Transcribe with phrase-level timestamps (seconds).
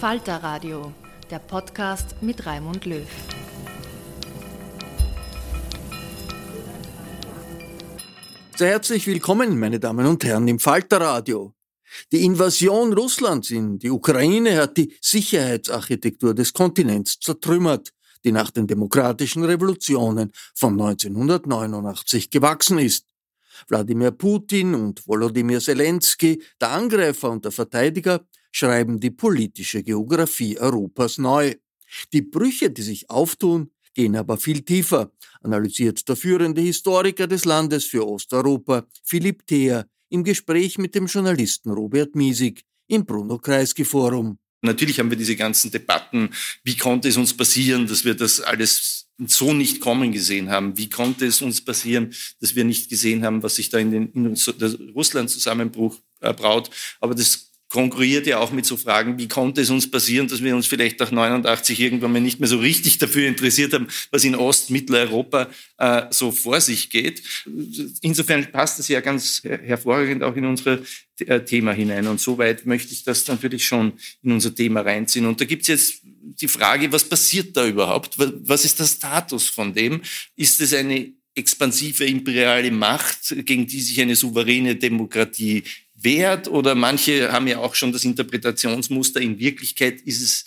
[0.00, 0.92] Falter Radio,
[1.30, 3.08] der Podcast mit Raimund Löw.
[8.56, 11.54] Sehr herzlich willkommen, meine Damen und Herren, im Falter Radio.
[12.12, 17.88] Die Invasion Russlands in die Ukraine hat die Sicherheitsarchitektur des Kontinents zertrümmert,
[18.22, 23.06] die nach den demokratischen Revolutionen von 1989 gewachsen ist.
[23.68, 31.18] Wladimir Putin und Volodymyr Zelensky, der Angreifer und der Verteidiger, schreiben die politische Geographie Europas
[31.18, 31.54] neu.
[32.14, 35.12] Die Brüche, die sich auftun, gehen aber viel tiefer,
[35.42, 41.70] analysiert der führende Historiker des Landes für Osteuropa, Philipp Theer, im Gespräch mit dem Journalisten
[41.70, 44.38] Robert Miesig im Bruno Kreisky Forum.
[44.62, 46.30] Natürlich haben wir diese ganzen Debatten,
[46.64, 50.76] wie konnte es uns passieren, dass wir das alles so nicht kommen gesehen haben?
[50.78, 54.12] Wie konnte es uns passieren, dass wir nicht gesehen haben, was sich da in den
[54.12, 54.34] in
[54.94, 56.70] Russland-Zusammenbruch äh, braut?
[57.00, 60.54] Aber das konkurriert ja auch mit so Fragen, wie konnte es uns passieren, dass wir
[60.54, 64.36] uns vielleicht nach 89 irgendwann mal nicht mehr so richtig dafür interessiert haben, was in
[64.36, 67.22] Ost-, Mitteleuropa äh, so vor sich geht.
[68.02, 70.78] Insofern passt das ja ganz hervorragend auch in unser
[71.18, 72.06] äh, Thema hinein.
[72.06, 75.26] Und soweit möchte ich das natürlich schon in unser Thema reinziehen.
[75.26, 78.16] Und da gibt es jetzt die Frage, was passiert da überhaupt?
[78.16, 80.02] Was ist der Status von dem?
[80.36, 85.64] Ist es eine expansive imperiale Macht, gegen die sich eine souveräne Demokratie
[86.06, 89.20] wert oder manche haben ja auch schon das Interpretationsmuster.
[89.20, 90.46] In Wirklichkeit ist es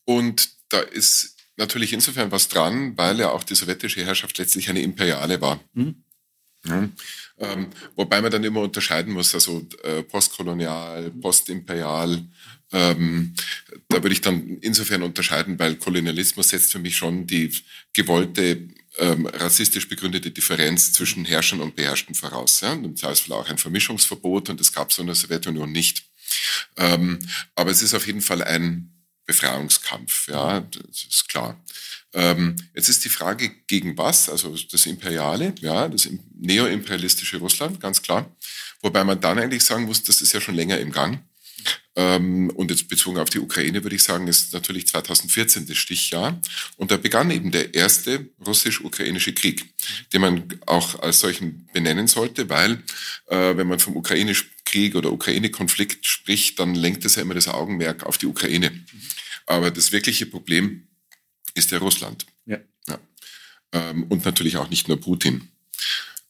[0.04, 4.82] Und da ist natürlich insofern was dran, weil ja auch die sowjetische Herrschaft letztlich eine
[4.82, 5.60] imperiale war.
[5.74, 6.02] Mhm.
[6.64, 6.88] Ja,
[7.38, 12.24] ähm, wobei man dann immer unterscheiden muss, also äh, postkolonial, postimperial.
[12.72, 13.34] Ähm,
[13.88, 17.52] da würde ich dann insofern unterscheiden, weil Kolonialismus setzt für mich schon die
[17.92, 22.60] gewollte ähm, rassistisch begründete Differenz zwischen Herrschern und Beherrschten voraus.
[22.60, 22.72] Ja?
[22.72, 26.04] Und im Zweifelsfall auch ein Vermischungsverbot und das gab es in der Sowjetunion nicht.
[26.76, 27.20] Ähm,
[27.54, 28.95] aber es ist auf jeden Fall ein
[29.26, 31.60] Befreiungskampf, ja, das ist klar.
[32.14, 34.28] Ähm, jetzt ist die Frage, gegen was?
[34.28, 38.34] Also das Imperiale, ja, das neoimperialistische Russland, ganz klar.
[38.80, 41.20] Wobei man dann eigentlich sagen muss, das ist ja schon länger im Gang.
[41.96, 46.40] Ähm, und jetzt bezogen auf die Ukraine würde ich sagen, ist natürlich 2014 das Stichjahr.
[46.76, 49.64] Und da begann eben der erste russisch-ukrainische Krieg,
[50.12, 52.82] den man auch als solchen benennen sollte, weil
[53.26, 57.48] äh, wenn man vom Ukrainisch Krieg oder Ukraine-Konflikt spricht, dann lenkt es ja immer das
[57.48, 58.84] Augenmerk auf die Ukraine.
[59.46, 60.86] Aber das wirkliche Problem
[61.54, 62.26] ist ja Russland.
[62.44, 62.58] Ja.
[62.88, 62.98] ja.
[63.72, 65.48] Ähm, und natürlich auch nicht nur Putin.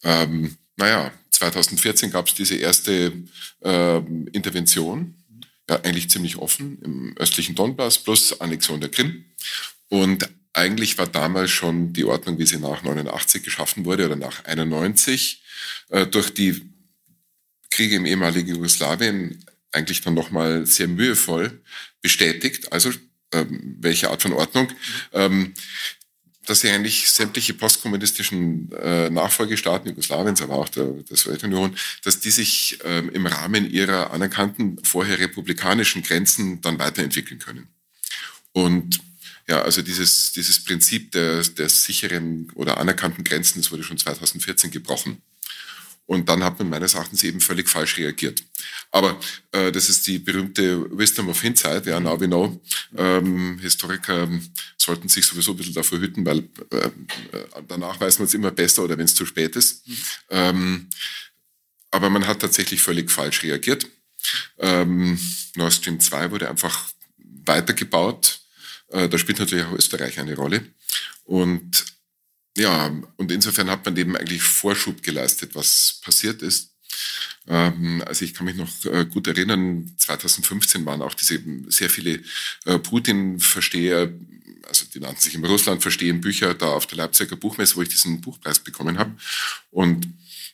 [0.05, 3.13] Ähm, naja, 2014 gab es diese erste
[3.61, 3.99] äh,
[4.33, 5.15] Intervention,
[5.69, 9.25] ja, eigentlich ziemlich offen im östlichen Donbass plus Annexion der Krim.
[9.89, 14.45] Und eigentlich war damals schon die Ordnung, wie sie nach 89 geschaffen wurde oder nach
[14.45, 15.43] 91,
[15.89, 16.63] äh, durch die
[17.77, 21.61] Kriege im ehemaligen Jugoslawien eigentlich dann nochmal sehr mühevoll
[22.01, 22.73] bestätigt.
[22.73, 22.91] Also
[23.33, 24.69] ähm, welche Art von Ordnung?
[25.13, 25.53] Ähm,
[26.47, 32.31] dass sie eigentlich sämtliche postkommunistischen äh, Nachfolgestaaten Jugoslawiens, aber auch der, der Sowjetunion, dass die
[32.31, 37.69] sich ähm, im Rahmen ihrer anerkannten vorher republikanischen Grenzen dann weiterentwickeln können.
[38.53, 39.01] Und
[39.49, 44.71] ja, also dieses, dieses Prinzip der, der sicheren oder anerkannten Grenzen, das wurde schon 2014
[44.71, 45.21] gebrochen.
[46.07, 48.43] Und dann hat man meines Erachtens eben völlig falsch reagiert.
[48.93, 49.19] Aber
[49.51, 52.61] äh, das ist die berühmte Wisdom of Hindsight, ja, now we know.
[52.97, 54.29] Ähm, Historiker
[54.77, 56.39] sollten sich sowieso ein bisschen davor hüten, weil
[56.71, 56.91] äh,
[57.67, 59.85] danach weiß man es immer besser oder wenn es zu spät ist.
[60.31, 60.89] Ähm,
[61.91, 63.87] aber man hat tatsächlich völlig falsch reagiert.
[64.59, 65.19] Ähm,
[65.57, 66.89] Nord Stream 2 wurde einfach
[67.45, 68.41] weitergebaut.
[68.89, 70.65] Äh, da spielt natürlich auch Österreich eine Rolle.
[71.25, 71.85] Und
[72.57, 76.71] ja, und insofern hat man eben eigentlich Vorschub geleistet, was passiert ist.
[77.47, 81.39] Ähm, also ich kann mich noch äh, gut erinnern, 2015 waren auch diese
[81.69, 82.21] sehr viele
[82.65, 84.13] äh, Putin-Versteher,
[84.69, 87.91] also die nannten sich im Russland Verstehen Bücher, da auf der Leipziger Buchmesse, wo ich
[87.91, 89.13] diesen Buchpreis bekommen habe.
[89.71, 90.09] Und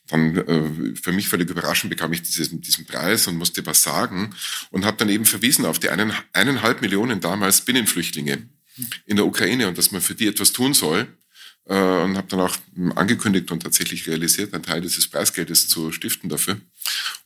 [0.08, 4.34] dann äh, für mich völlig überraschend bekam ich diesen, diesen Preis und musste was sagen
[4.70, 8.48] und habe dann eben verwiesen auf die einen, eineinhalb Millionen damals Binnenflüchtlinge
[9.06, 11.06] in der Ukraine und dass man für die etwas tun soll
[11.66, 12.56] äh, und habe dann auch
[12.96, 16.60] angekündigt und tatsächlich realisiert, einen Teil dieses Preisgeldes zu stiften dafür.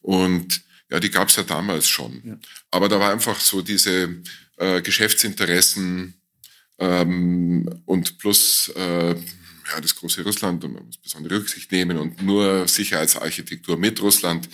[0.03, 2.23] Und ja, die gab es ja damals schon.
[2.25, 2.39] Ja.
[2.71, 4.23] Aber da war einfach so diese
[4.57, 6.15] äh, Geschäftsinteressen
[6.79, 9.17] ähm, und plus äh,
[9.69, 14.49] ja, das große Russland und man muss besondere Rücksicht nehmen und nur Sicherheitsarchitektur mit Russland,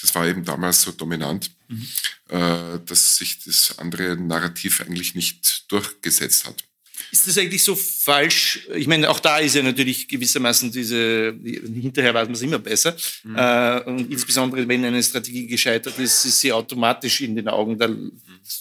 [0.00, 1.86] das war eben damals so dominant, mhm.
[2.28, 6.64] äh, dass sich das andere Narrativ eigentlich nicht durchgesetzt hat.
[7.14, 8.66] Ist das eigentlich so falsch?
[8.74, 12.96] Ich meine, auch da ist ja natürlich gewissermaßen diese, hinterher weiß man es immer besser.
[13.22, 13.36] Mhm.
[13.36, 17.94] Äh, und insbesondere, wenn eine Strategie gescheitert ist, ist sie automatisch in den Augen der,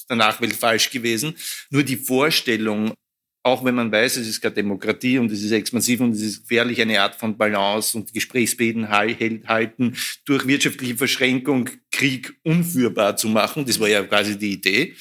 [0.07, 1.33] der Nachwelt falsch gewesen.
[1.71, 2.93] Nur die Vorstellung,
[3.41, 6.41] auch wenn man weiß, es ist keine Demokratie und es ist expansiv und es ist
[6.43, 13.65] gefährlich, eine Art von Balance und Gesprächsbeten halten, durch wirtschaftliche Verschränkung Krieg unführbar zu machen,
[13.65, 14.95] das war ja quasi die Idee,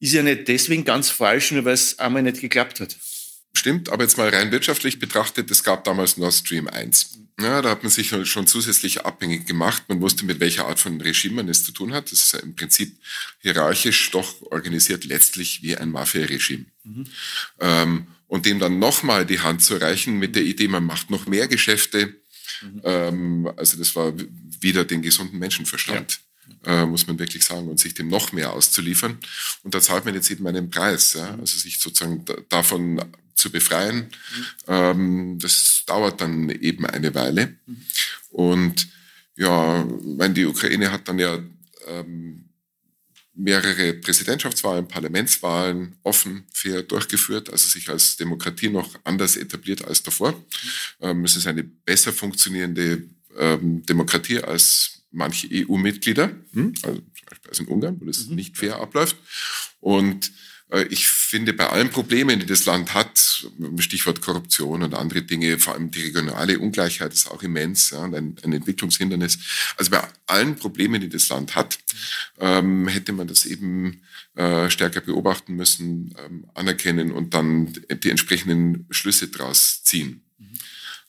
[0.00, 2.96] ist ja nicht deswegen ganz falsch, nur weil es einmal nicht geklappt hat.
[3.56, 7.18] Stimmt, aber jetzt mal rein wirtschaftlich betrachtet, es gab damals Nord Stream 1.
[7.40, 9.84] Ja, da hat man sich schon zusätzlich abhängig gemacht.
[9.88, 12.10] Man wusste, mit welcher Art von Regime man es zu tun hat.
[12.10, 12.96] Das ist ja im Prinzip
[13.40, 16.66] hierarchisch doch organisiert, letztlich wie ein Mafia-Regime.
[16.82, 17.06] Mhm.
[17.60, 21.26] Ähm, und dem dann nochmal die Hand zu reichen mit der Idee, man macht noch
[21.26, 22.16] mehr Geschäfte.
[22.60, 22.80] Mhm.
[22.84, 24.12] Ähm, also das war
[24.60, 26.12] wieder den gesunden Menschenverstand.
[26.12, 26.27] Ja.
[26.68, 29.16] Äh, muss man wirklich sagen, und sich dem noch mehr auszuliefern.
[29.62, 31.32] Und da zahlt man jetzt eben einen Preis, ja?
[31.32, 31.40] Mhm.
[31.40, 33.02] also sich sozusagen davon
[33.34, 33.96] zu befreien.
[33.96, 34.44] Mhm.
[34.66, 37.56] Ähm, das dauert dann eben eine Weile.
[37.64, 37.82] Mhm.
[38.28, 38.88] Und
[39.34, 41.38] ja, meine, die Ukraine hat dann ja
[41.86, 42.50] ähm,
[43.32, 50.32] mehrere Präsidentschaftswahlen, Parlamentswahlen offen, fair durchgeführt, also sich als Demokratie noch anders etabliert als davor.
[50.32, 50.44] Mhm.
[51.00, 53.04] Ähm, es ist eine besser funktionierende
[53.38, 56.74] ähm, Demokratie als manche EU-Mitglieder, hm?
[56.82, 58.36] also zum Beispiel in Ungarn, wo das mhm.
[58.36, 59.16] nicht fair abläuft.
[59.80, 60.32] Und
[60.70, 63.46] äh, ich finde, bei allen Problemen, die das Land hat,
[63.78, 68.14] Stichwort Korruption und andere Dinge, vor allem die regionale Ungleichheit ist auch immens ja, und
[68.14, 69.38] ein, ein, Entwicklungshindernis.
[69.76, 71.78] Also bei allen Problemen, die das Land hat,
[72.38, 74.02] ähm, hätte man das eben
[74.34, 80.22] äh, stärker beobachten müssen, ähm, anerkennen und dann die entsprechenden Schlüsse daraus ziehen.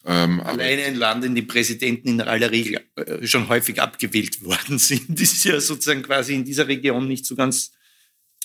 [0.10, 4.80] Ähm, Alleine ein Land, in dem Präsidenten in aller Regel äh, schon häufig abgewählt worden
[4.80, 7.72] sind, ist ja sozusagen quasi in dieser Region nicht so ganz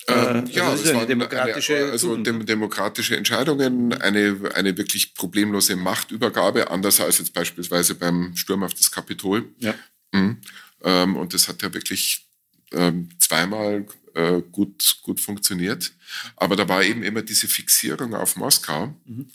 [0.07, 5.77] ähm, ja, also es waren demokratische, eine, also dem, demokratische Entscheidungen, eine, eine wirklich problemlose
[5.77, 9.49] Machtübergabe, anders als jetzt beispielsweise beim Sturm auf das Kapitol.
[9.61, 9.75] Ja.
[10.13, 10.43] Mhm.
[10.83, 12.27] Ähm, und das hat ja wirklich
[12.73, 15.93] ähm, zweimal äh, gut, gut funktioniert.
[16.37, 18.95] Aber da war eben immer diese Fixierung auf Moskau.
[19.07, 19.31] Mhm.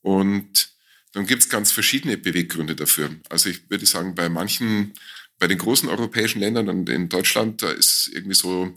[0.00, 0.73] Und
[1.14, 3.10] dann gibt es ganz verschiedene Beweggründe dafür.
[3.30, 4.92] Also ich würde sagen, bei manchen,
[5.38, 8.74] bei den großen europäischen Ländern und in Deutschland, da ist irgendwie so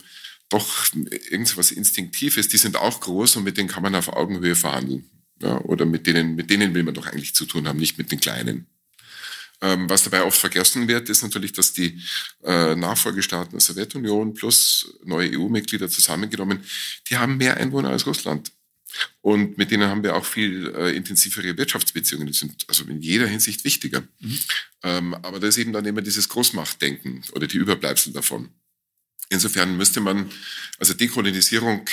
[0.50, 0.86] doch
[1.30, 5.10] irgendwas Instinktives, die sind auch groß und mit denen kann man auf Augenhöhe verhandeln.
[5.42, 8.12] Ja, oder mit denen, mit denen will man doch eigentlich zu tun haben, nicht mit
[8.12, 8.68] den Kleinen.
[9.62, 12.00] Ähm, was dabei oft vergessen wird, ist natürlich, dass die
[12.44, 16.64] äh, Nachfolgestaaten der Sowjetunion plus neue EU-Mitglieder zusammengenommen,
[17.10, 18.52] die haben mehr Einwohner als Russland.
[19.22, 22.28] Und mit denen haben wir auch viel äh, intensivere Wirtschaftsbeziehungen.
[22.28, 24.02] Die sind also in jeder Hinsicht wichtiger.
[24.20, 24.40] Mhm.
[24.84, 28.50] Ähm, aber da ist eben dann immer dieses Großmachtdenken oder die Überbleibsel davon.
[29.30, 30.32] Insofern müsste man,
[30.80, 31.86] also Dekolonisierung,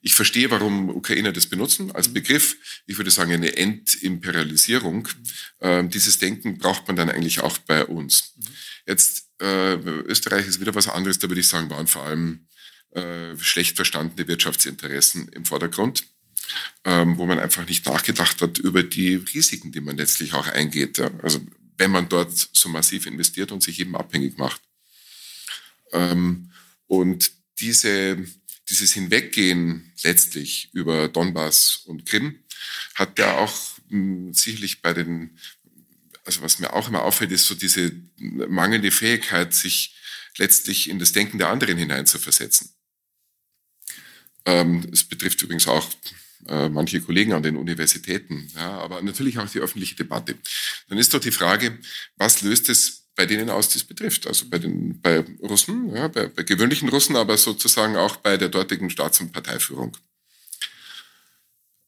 [0.00, 2.56] ich verstehe, warum Ukrainer das benutzen als Begriff.
[2.86, 5.08] Ich würde sagen, eine Entimperialisierung.
[5.60, 8.34] Ähm, dieses Denken braucht man dann eigentlich auch bei uns.
[8.86, 12.46] Jetzt, äh, Österreich ist wieder was anderes, da würde ich sagen, waren vor allem
[12.90, 16.04] äh, schlecht verstandene Wirtschaftsinteressen im Vordergrund
[16.84, 20.98] ähm, wo man einfach nicht nachgedacht hat über die Risiken, die man letztlich auch eingeht.
[20.98, 21.10] Ja?
[21.22, 21.40] Also
[21.76, 24.60] wenn man dort so massiv investiert und sich eben abhängig macht.
[25.92, 26.50] Ähm,
[26.86, 28.24] und diese,
[28.68, 32.40] dieses Hinweggehen letztlich über Donbass und Krim
[32.94, 33.54] hat ja auch
[33.88, 35.38] mh, hm, sicherlich bei den,
[36.24, 39.94] also was mir auch immer auffällt, ist so diese mangelnde Fähigkeit, sich
[40.36, 42.70] letztlich in das Denken der anderen hineinzuversetzen.
[44.44, 45.88] Ähm, es betrifft übrigens auch
[46.46, 50.36] äh, manche Kollegen an den Universitäten, ja, aber natürlich auch die öffentliche Debatte.
[50.88, 51.78] Dann ist doch die Frage,
[52.16, 54.26] was löst es bei denen aus, das betrifft?
[54.26, 58.48] Also bei den bei Russen, ja, bei, bei gewöhnlichen Russen, aber sozusagen auch bei der
[58.48, 59.96] dortigen Staats- und Parteiführung.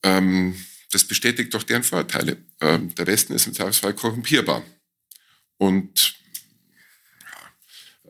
[0.03, 0.57] Ähm,
[0.91, 2.39] das bestätigt doch deren Vorteile.
[2.61, 4.65] Ähm, der Westen ist im Zweifelsfall korrumpierbar.
[5.59, 6.20] Und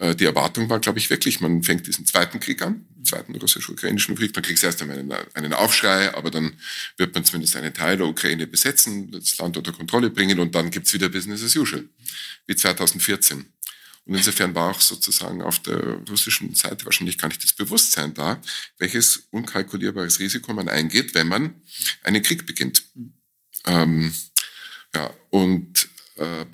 [0.01, 4.33] die Erwartung war, glaube ich, wirklich, man fängt diesen zweiten Krieg an, zweiten russisch-ukrainischen Krieg,
[4.33, 6.55] dann kriegst du erst einmal einen, einen Aufschrei, aber dann
[6.97, 10.71] wird man zumindest einen Teil der Ukraine besetzen, das Land unter Kontrolle bringen und dann
[10.71, 11.85] gibt's wieder Business as usual,
[12.47, 13.45] wie 2014.
[14.07, 18.41] Und insofern war auch sozusagen auf der russischen Seite wahrscheinlich gar nicht das Bewusstsein da,
[18.79, 21.55] welches unkalkulierbares Risiko man eingeht, wenn man
[22.03, 22.83] einen Krieg beginnt.
[23.67, 24.15] Ähm,
[24.95, 26.47] ja, und äh,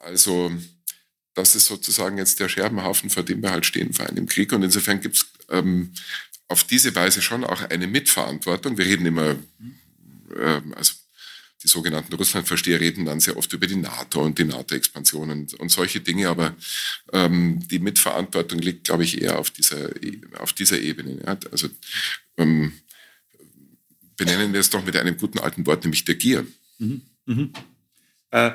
[0.00, 0.52] also
[1.36, 4.52] das ist sozusagen jetzt der Scherbenhaufen, vor dem wir halt stehen vor einem Krieg.
[4.52, 5.92] Und insofern gibt es ähm,
[6.48, 8.78] auf diese Weise schon auch eine Mitverantwortung.
[8.78, 9.36] Wir reden immer,
[10.34, 10.94] ähm, also
[11.62, 15.68] die sogenannten Russlandversteher reden dann sehr oft über die NATO und die NATO-Expansion und, und,
[15.68, 16.54] solche Dinge, aber
[17.12, 19.90] ähm, die Mitverantwortung liegt, glaube ich, eher auf dieser,
[20.38, 21.20] auf dieser Ebene.
[21.26, 21.38] Ja?
[21.50, 21.68] Also
[22.38, 22.72] ähm,
[24.16, 26.46] benennen wir es doch mit einem guten alten Wort, nämlich der Gier.
[26.78, 27.02] Mhm.
[27.26, 27.52] Mhm.
[28.30, 28.52] Äh,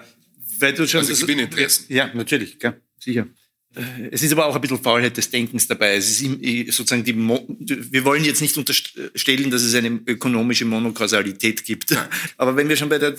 [0.62, 1.86] weil du schon also Gewinninteressen.
[1.89, 3.27] Ja, natürlich, klar, sicher.
[3.75, 5.96] Äh, es ist aber auch ein bisschen Faulheit des Denkens dabei.
[5.96, 11.63] Es ist sozusagen die, Mo wir wollen jetzt nicht unterstellen, dass es eine ökonomische Monokausalität
[11.63, 11.96] gibt.
[12.38, 13.15] Aber wenn wir schon bei der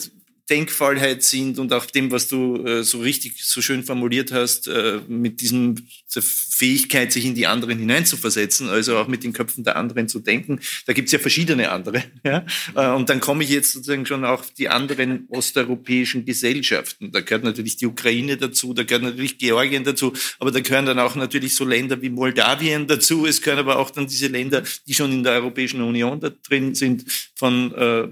[0.51, 5.01] Denkfallheit sind und auch dem, was du äh, so richtig, so schön formuliert hast, äh,
[5.07, 5.77] mit diesem
[6.15, 10.19] der Fähigkeit, sich in die anderen hineinzuversetzen, also auch mit den Köpfen der anderen zu
[10.19, 10.61] denken.
[10.87, 12.05] Da gibt's ja verschiedene andere.
[12.25, 12.47] Ja?
[12.77, 17.11] Äh, und dann komme ich jetzt sozusagen schon auf die anderen osteuropäischen Gesellschaften.
[17.11, 21.01] Da gehört natürlich die Ukraine dazu, da gehört natürlich Georgien dazu, aber da gehören dann
[21.01, 23.27] auch natürlich so Länder wie Moldawien dazu.
[23.27, 26.75] Es gehören aber auch dann diese Länder, die schon in der Europäischen Union da drin
[26.75, 28.09] sind, von äh,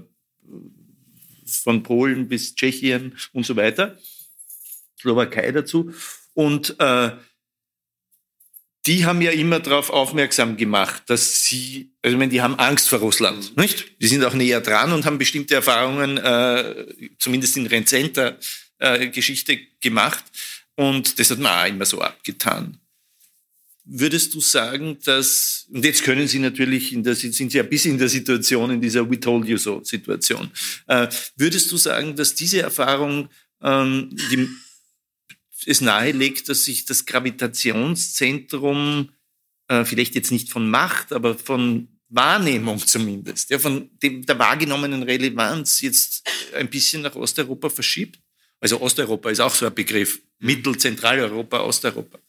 [1.59, 3.97] von Polen bis Tschechien und so weiter,
[4.99, 5.93] Slowakei dazu.
[6.33, 7.11] Und äh,
[8.87, 12.89] die haben ja immer darauf aufmerksam gemacht, dass sie, also ich meine, die haben Angst
[12.89, 14.01] vor Russland, nicht?
[14.01, 16.87] Die sind auch näher dran und haben bestimmte Erfahrungen, äh,
[17.19, 18.39] zumindest in rezenter
[18.79, 20.23] äh, Geschichte gemacht.
[20.75, 22.80] Und das hat man auch immer so abgetan.
[23.83, 27.85] Würdest du sagen, dass, und jetzt können Sie natürlich, in der, sind Sie ja bis
[27.85, 30.51] in der Situation, in dieser We Told You So Situation,
[30.87, 33.27] äh, würdest du sagen, dass diese Erfahrung
[33.61, 34.47] ähm, die,
[35.65, 39.11] es nahelegt, dass sich das Gravitationszentrum
[39.67, 45.03] äh, vielleicht jetzt nicht von Macht, aber von Wahrnehmung zumindest, ja, von dem, der wahrgenommenen
[45.03, 48.19] Relevanz jetzt ein bisschen nach Osteuropa verschiebt?
[48.59, 50.21] Also Osteuropa ist auch so ein Begriff.
[50.39, 52.19] Mittel-, Zentraleuropa, Osteuropa.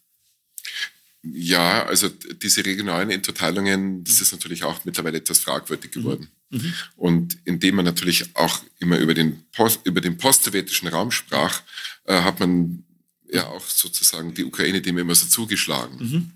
[1.25, 6.29] Ja, also diese regionalen Unterteilungen, das ist natürlich auch mittlerweile etwas fragwürdig geworden.
[6.51, 6.59] Mhm.
[6.59, 6.75] mhm.
[6.97, 11.63] Und indem man natürlich auch immer über den, Post, über den postsowjetischen Raum sprach,
[12.05, 12.85] äh, hat man
[13.31, 15.97] ja auch sozusagen die Ukraine dem immer so zugeschlagen.
[15.99, 16.31] Mhm.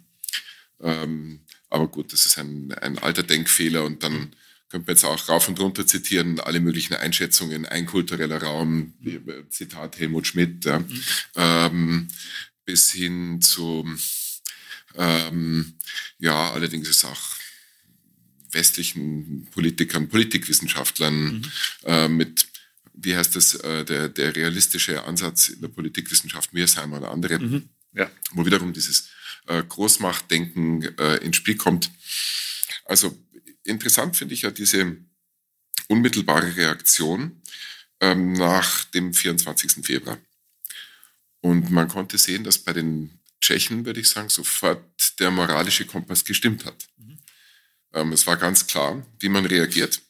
[0.83, 4.33] Ähm, aber gut, das ist ein, ein alter Denkfehler und dann
[4.69, 8.95] könnte man jetzt auch rauf und runter zitieren, alle möglichen Einschätzungen, ein kultureller Raum,
[9.50, 11.02] Zitat Helmut Schmidt, ja, mhm.
[11.35, 12.09] ähm,
[12.64, 13.85] bis hin zu
[14.97, 15.75] ähm,
[16.19, 17.37] ja, allerdings ist auch
[18.53, 21.43] westlichen Politikern, Politikwissenschaftlern mhm.
[21.85, 22.47] äh, mit,
[22.95, 27.69] wie heißt das, äh, der, der realistische Ansatz in der Politikwissenschaft, Mearsheimer oder andere, mhm.
[27.93, 28.11] ja.
[28.33, 29.09] wo wiederum dieses
[29.47, 31.91] äh, Großmachtdenken äh, ins Spiel kommt.
[32.85, 33.17] Also
[33.65, 34.97] interessant finde ich ja diese
[35.88, 37.43] unmittelbare Reaktion
[38.00, 39.85] ähm, nach dem 24.
[39.85, 40.19] Februar.
[41.41, 43.11] Und man konnte sehen, dass bei den
[43.47, 44.83] Tschechen, würde ich sagen, sofort
[45.21, 46.88] der moralische Kompass gestimmt hat.
[46.97, 47.19] Mhm.
[47.93, 50.03] Ähm, es war ganz klar, wie man reagiert.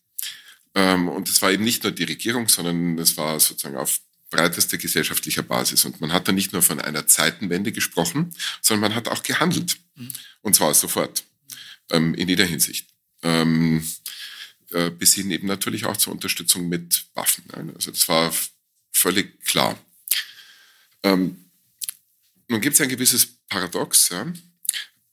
[0.75, 4.01] Ähm, und es war eben nicht nur die Regierung, sondern es war sozusagen auf
[4.31, 5.85] breitester gesellschaftlicher Basis.
[5.85, 9.77] Und man hat da nicht nur von einer Zeitenwende gesprochen, sondern man hat auch gehandelt.
[9.97, 10.09] Mhm.
[10.41, 11.25] Und zwar sofort,
[11.91, 12.89] ähm, in jeder Hinsicht.
[13.23, 13.87] Ähm,
[14.71, 17.45] äh, bis hin eben natürlich auch zur Unterstützung mit Waffen.
[17.75, 18.35] Also das war
[18.93, 19.79] völlig klar.
[21.03, 21.46] Ähm,
[22.49, 24.33] nun gibt es ein gewisses Paradox, ja,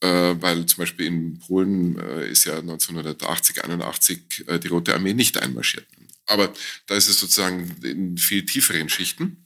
[0.01, 5.13] äh, weil zum Beispiel in Polen äh, ist ja 1980, 81 äh, die Rote Armee
[5.13, 5.87] nicht einmarschiert.
[6.25, 6.53] Aber
[6.87, 9.45] da ist es sozusagen in viel tieferen Schichten.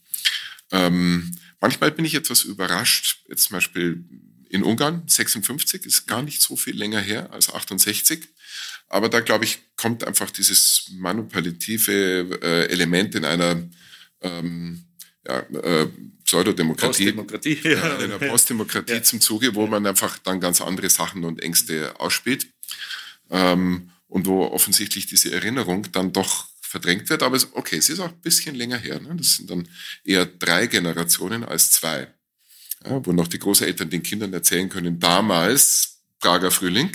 [0.70, 4.04] Ähm, manchmal bin ich etwas überrascht, jetzt zum Beispiel
[4.50, 8.28] in Ungarn, 56 ist gar nicht so viel länger her als 68.
[8.88, 13.62] Aber da, glaube ich, kommt einfach dieses manipulative äh, Element in einer
[14.22, 14.84] ähm,
[15.26, 15.88] ja, äh,
[16.28, 17.96] Pseudodemokratie, Postdemokratie, ja.
[17.96, 19.02] in einer Postdemokratie ja.
[19.02, 22.48] zum Zuge, wo man einfach dann ganz andere Sachen und Ängste ausspielt
[23.30, 27.22] ähm, und wo offensichtlich diese Erinnerung dann doch verdrängt wird.
[27.22, 29.00] Aber es, okay, es ist auch ein bisschen länger her.
[29.00, 29.14] Ne?
[29.16, 29.66] Das sind dann
[30.04, 32.08] eher drei Generationen als zwei,
[32.84, 36.90] ja, wo noch die Großeltern den Kindern erzählen können, damals Prager Frühling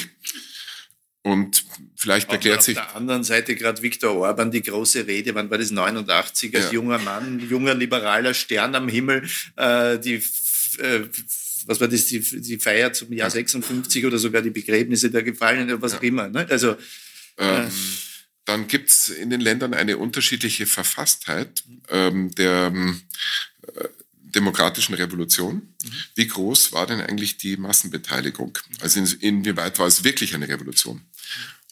[1.24, 1.63] und
[1.96, 2.77] vielleicht Auch erklärt sich.
[2.77, 6.65] Auf der anderen Seite gerade Viktor Orban die große Rede, wann war das 89, als
[6.65, 6.74] ja.
[6.74, 11.01] junger Mann, junger liberaler Stern am Himmel, äh, die, äh,
[11.65, 15.82] was war das, die, die Feier zum Jahr 56 oder sogar die Begräbnisse der Gefallenen,
[15.82, 16.00] was ja.
[16.00, 16.27] auch immer.
[16.27, 16.46] Ne?
[16.50, 16.75] Also,
[17.38, 17.70] ähm, äh,
[18.46, 23.01] dann gibt's in den Ländern eine unterschiedliche Verfasstheit ähm, der ähm,
[24.36, 25.56] demokratischen Revolution.
[25.56, 25.92] Mhm.
[26.15, 28.58] Wie groß war denn eigentlich die Massenbeteiligung?
[28.82, 31.01] Also in, inwieweit war es wirklich eine Revolution?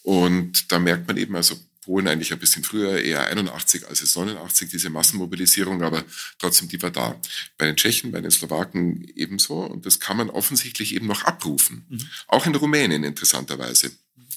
[0.03, 4.15] Und da merkt man eben, also Polen eigentlich ein bisschen früher, eher 81 als es
[4.15, 6.03] 89, diese Massenmobilisierung, aber
[6.37, 7.19] trotzdem, die war da.
[7.57, 9.55] Bei den Tschechen, bei den Slowaken ebenso.
[9.61, 11.85] Und das kann man offensichtlich eben noch abrufen.
[11.89, 12.07] Mhm.
[12.27, 13.89] Auch in Rumänien interessanterweise.
[14.15, 14.27] Mhm.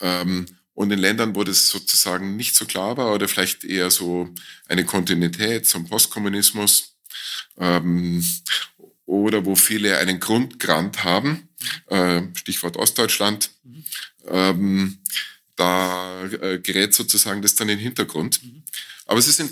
[0.00, 4.28] Ähm, und in Ländern, wo das sozusagen nicht so klar war oder vielleicht eher so
[4.68, 6.96] eine Kontinuität zum Postkommunismus
[7.58, 8.22] ähm,
[9.06, 11.48] oder wo viele einen Grundgrant haben,
[11.86, 13.84] äh, Stichwort Ostdeutschland, mhm
[14.28, 14.98] ähm,
[15.56, 18.42] da äh, gerät sozusagen das dann in den Hintergrund.
[18.42, 18.62] Mhm.
[19.06, 19.48] Aber es ist in,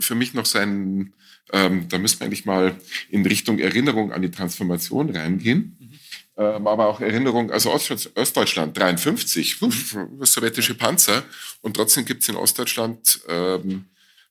[0.00, 1.14] für mich noch so ein,
[1.52, 5.76] ähm, da müssen wir eigentlich mal in Richtung Erinnerung an die Transformation reingehen.
[5.78, 5.90] Mhm.
[6.36, 11.24] Ähm, aber auch Erinnerung, also Ost Ostdeutschland 53, uff, sowjetische Panzer.
[11.60, 13.86] Und trotzdem gibt es in Ostdeutschland ähm,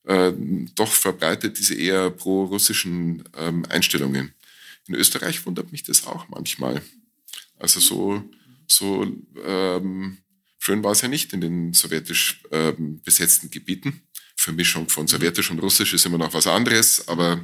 [0.06, 0.32] äh,
[0.76, 4.34] doch verbreitet diese eher pro-russischen ähm, Einstellungen.
[4.88, 6.82] In Österreich wundert mich das auch manchmal.
[7.58, 8.24] Also so
[8.72, 9.06] so
[9.44, 10.18] ähm,
[10.60, 14.04] schön war es ja nicht in den sowjetisch ähm, besetzten Gebieten.
[14.36, 17.44] Vermischung von sowjetisch und russisch ist immer noch was anderes, aber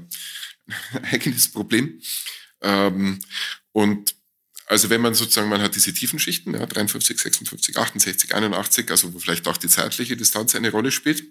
[1.12, 2.00] eigenes Problem.
[2.62, 3.20] Ähm,
[3.74, 4.16] und
[4.68, 9.14] also wenn man sozusagen, man hat diese tiefen Schichten, ja, 53, 56, 68, 81, also
[9.14, 11.24] wo vielleicht auch die zeitliche Distanz eine Rolle spielt.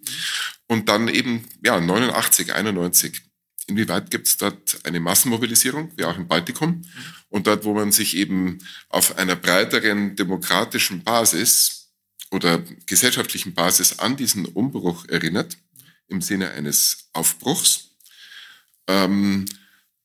[0.67, 3.23] Und dann eben, ja, 89, 91
[3.66, 6.83] Inwieweit gibt es dort eine Massenmobilisierung, wie auch im Baltikum?
[7.29, 11.92] Und dort, wo man sich eben auf einer breiteren demokratischen Basis
[12.31, 15.57] oder gesellschaftlichen Basis an diesen Umbruch erinnert,
[16.09, 17.90] im Sinne eines Aufbruchs,
[18.87, 19.46] ähm,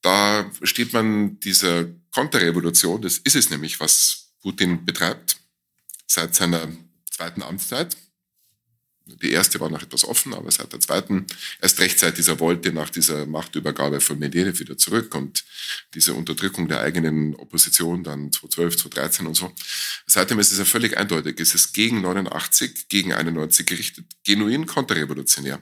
[0.02, 5.38] da steht man dieser Konterrevolution, das ist es nämlich, was Putin betreibt,
[6.08, 6.70] seit seiner
[7.12, 7.98] zweiten Amtszeit,
[9.22, 11.26] die erste war noch etwas offen, aber seit der zweiten
[11.62, 15.44] erst recht seit dieser Wolte nach dieser Machtübergabe von Medvedev wieder zurück und
[15.94, 19.52] diese Unterdrückung der eigenen Opposition dann 2012, 2013 und so.
[20.06, 21.40] Seitdem ist es ja völlig eindeutig.
[21.40, 25.62] Es ist gegen 89, gegen 91 gerichtet, genuin konterrevolutionär.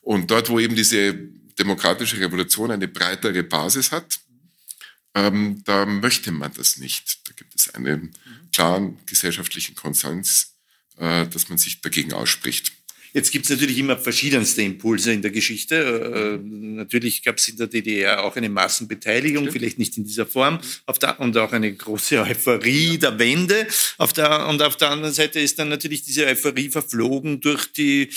[0.00, 1.14] Und dort, wo eben diese
[1.58, 4.20] demokratische Revolution eine breitere Basis hat,
[5.14, 7.28] ähm, da möchte man das nicht.
[7.28, 8.12] Da gibt es einen
[8.52, 10.51] klaren gesellschaftlichen Konsens,
[10.96, 12.72] dass man sich dagegen ausspricht.
[13.14, 16.40] Jetzt gibt es natürlich immer verschiedenste Impulse in der Geschichte.
[16.40, 19.52] Äh, natürlich gab es in der DDR auch eine Massenbeteiligung, Stimmt.
[19.52, 23.66] vielleicht nicht in dieser Form, auf der, und auch eine große Euphorie der Wende.
[23.98, 28.08] Auf der, und auf der anderen Seite ist dann natürlich diese Euphorie verflogen durch die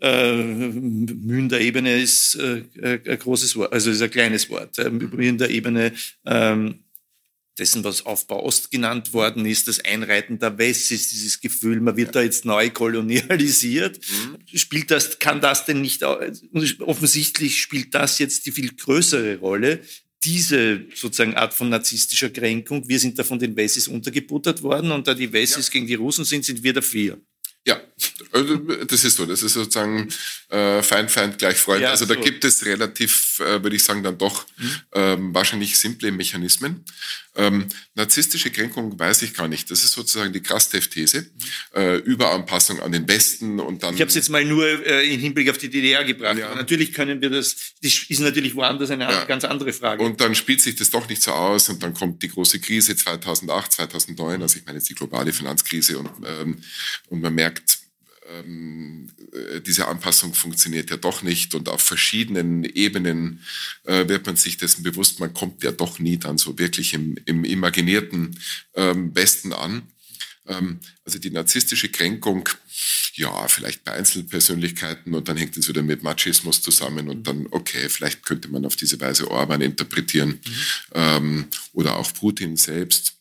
[0.00, 4.78] äh, Mühen der Ebene ist äh, ein großes Wort, also ist ein kleines Wort.
[4.78, 5.92] Äh, Mühen der Ebene
[6.26, 6.83] ähm,
[7.58, 12.14] dessen, was Aufbau Ost genannt worden ist, das Einreiten der Wessis, dieses Gefühl, man wird
[12.14, 13.98] da jetzt neu kolonialisiert.
[13.98, 14.58] Mhm.
[14.58, 19.80] Spielt das, kann das denn nicht, offensichtlich spielt das jetzt die viel größere Rolle,
[20.24, 22.88] diese sozusagen Art von narzisstischer Kränkung.
[22.88, 25.72] Wir sind da von den Wessis untergebuttert worden und da die Wessis ja.
[25.72, 27.20] gegen die Russen sind, sind wir dafür.
[27.66, 27.80] Ja,
[28.32, 29.26] also das ist so.
[29.26, 30.08] Das ist sozusagen
[30.50, 31.82] äh, Feind, Feind gleich Freund.
[31.82, 32.20] Ja, also da so.
[32.20, 34.70] gibt es relativ äh, würde ich sagen, dann doch mhm.
[34.92, 36.84] ähm, wahrscheinlich simple Mechanismen.
[37.36, 39.68] Ähm, narzisstische Kränkung weiß ich gar nicht.
[39.70, 41.22] Das ist sozusagen die Krastev-These.
[41.22, 41.80] Mhm.
[41.80, 43.94] Äh, Überanpassung an den Westen und dann.
[43.94, 46.38] Ich habe es jetzt mal nur äh, in Hinblick auf die DDR gebracht.
[46.38, 46.54] Ja.
[46.54, 49.24] natürlich können wir das, das ist natürlich woanders eine ja.
[49.24, 50.02] ganz andere Frage.
[50.02, 52.94] Und dann spielt sich das doch nicht so aus und dann kommt die große Krise
[52.94, 56.58] 2008, 2009, also ich meine jetzt die globale Finanzkrise und, ähm,
[57.08, 57.53] und man merkt,
[58.34, 63.40] ähm, äh, diese Anpassung funktioniert ja doch nicht und auf verschiedenen Ebenen
[63.84, 67.16] äh, wird man sich dessen bewusst, man kommt ja doch nie dann so wirklich im,
[67.24, 68.38] im imaginierten
[68.74, 69.82] ähm, Westen an.
[70.46, 72.48] Ähm, also die narzisstische Kränkung,
[73.14, 77.88] ja, vielleicht bei Einzelpersönlichkeiten und dann hängt es wieder mit Machismus zusammen und dann, okay,
[77.88, 80.54] vielleicht könnte man auf diese Weise Orban interpretieren mhm.
[80.94, 83.14] ähm, oder auch Putin selbst.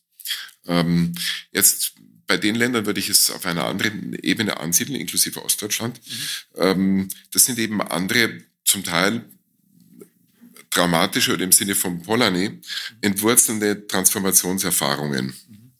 [0.66, 1.14] Ähm,
[1.52, 1.94] jetzt
[2.28, 6.00] bei den Ländern würde ich es auf einer anderen Ebene ansiedeln, inklusive Ostdeutschland.
[6.06, 6.62] Mhm.
[6.62, 9.26] Ähm, das sind eben andere, zum Teil
[10.70, 12.60] dramatische oder im Sinne von Polanyi,
[13.02, 15.28] entwurzelnde Transformationserfahrungen.
[15.28, 15.72] Mhm.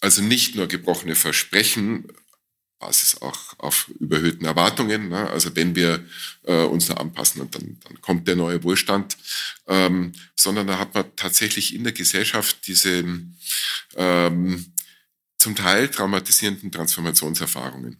[0.00, 2.06] Also nicht nur gebrochene Versprechen,
[2.78, 5.08] Basis auch auf überhöhten Erwartungen.
[5.08, 5.30] Ne?
[5.30, 6.04] Also wenn wir
[6.44, 9.16] äh, uns da anpassen und dann, dann kommt der neue Wohlstand,
[9.66, 13.04] ähm, sondern da hat man tatsächlich in der Gesellschaft diese
[13.96, 14.72] ähm,
[15.46, 17.98] zum Teil traumatisierenden Transformationserfahrungen.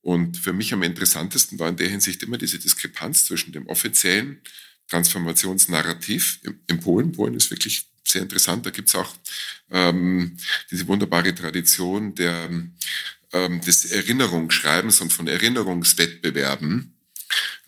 [0.00, 4.40] Und für mich am interessantesten war in der Hinsicht immer diese Diskrepanz zwischen dem offiziellen
[4.88, 7.12] Transformationsnarrativ in Polen.
[7.12, 8.64] Polen ist wirklich sehr interessant.
[8.64, 9.14] Da gibt es auch
[9.70, 10.38] ähm,
[10.70, 12.48] diese wunderbare Tradition der,
[13.34, 16.94] ähm, des Erinnerungsschreibens und von Erinnerungswettbewerben.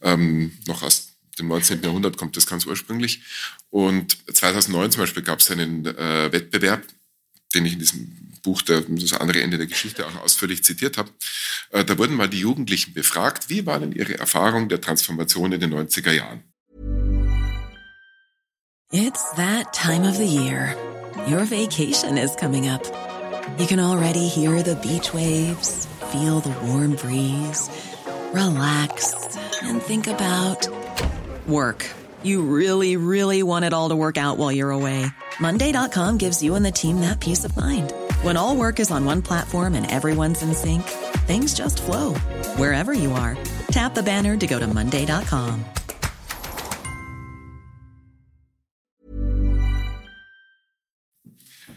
[0.01, 1.83] Ähm, noch aus dem 19.
[1.83, 3.21] Jahrhundert kommt das ganz ursprünglich.
[3.69, 6.87] Und 2009 zum Beispiel gab es einen äh, Wettbewerb,
[7.53, 11.11] den ich in diesem Buch, der, das andere Ende der Geschichte auch ausführlich zitiert habe.
[11.71, 15.61] Äh, da wurden mal die Jugendlichen befragt, wie war denn ihre Erfahrung der Transformation in
[15.61, 16.43] den 90er Jahren?
[18.93, 20.75] It's that time of the year.
[21.29, 22.83] Your vacation is coming up.
[23.59, 27.71] You can already hear the beach waves, feel the warm breeze,
[28.33, 29.15] relax
[29.63, 30.69] and think about
[31.47, 31.87] work.
[32.23, 35.07] You really, really want it all to work out while you're away.
[35.41, 37.93] Monday.com gives you and the team that peace of mind.
[38.23, 40.83] When all work is on one platform and everyone's in sync,
[41.27, 42.13] things just flow
[42.57, 43.39] wherever you are.
[43.71, 45.65] Tap the banner to go to Monday.com.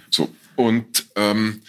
[0.09, 1.61] So, und ähm,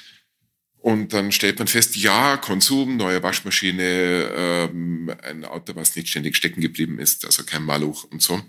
[0.85, 6.37] Und dann stellt man fest, ja, Konsum, neue Waschmaschine, ähm, ein Auto, was nicht ständig
[6.37, 8.43] stecken geblieben ist, also kein Maluch und so.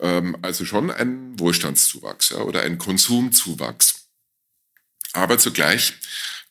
[0.00, 3.95] Ähm, also schon ein Wohlstandszuwachs ja, oder ein Konsumzuwachs.
[5.16, 5.94] Aber zugleich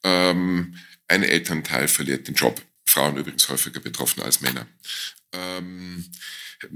[0.03, 2.61] ähm, ein Elternteil verliert den Job.
[2.85, 4.67] Frauen übrigens häufiger betroffen als Männer.
[5.31, 6.05] Ähm,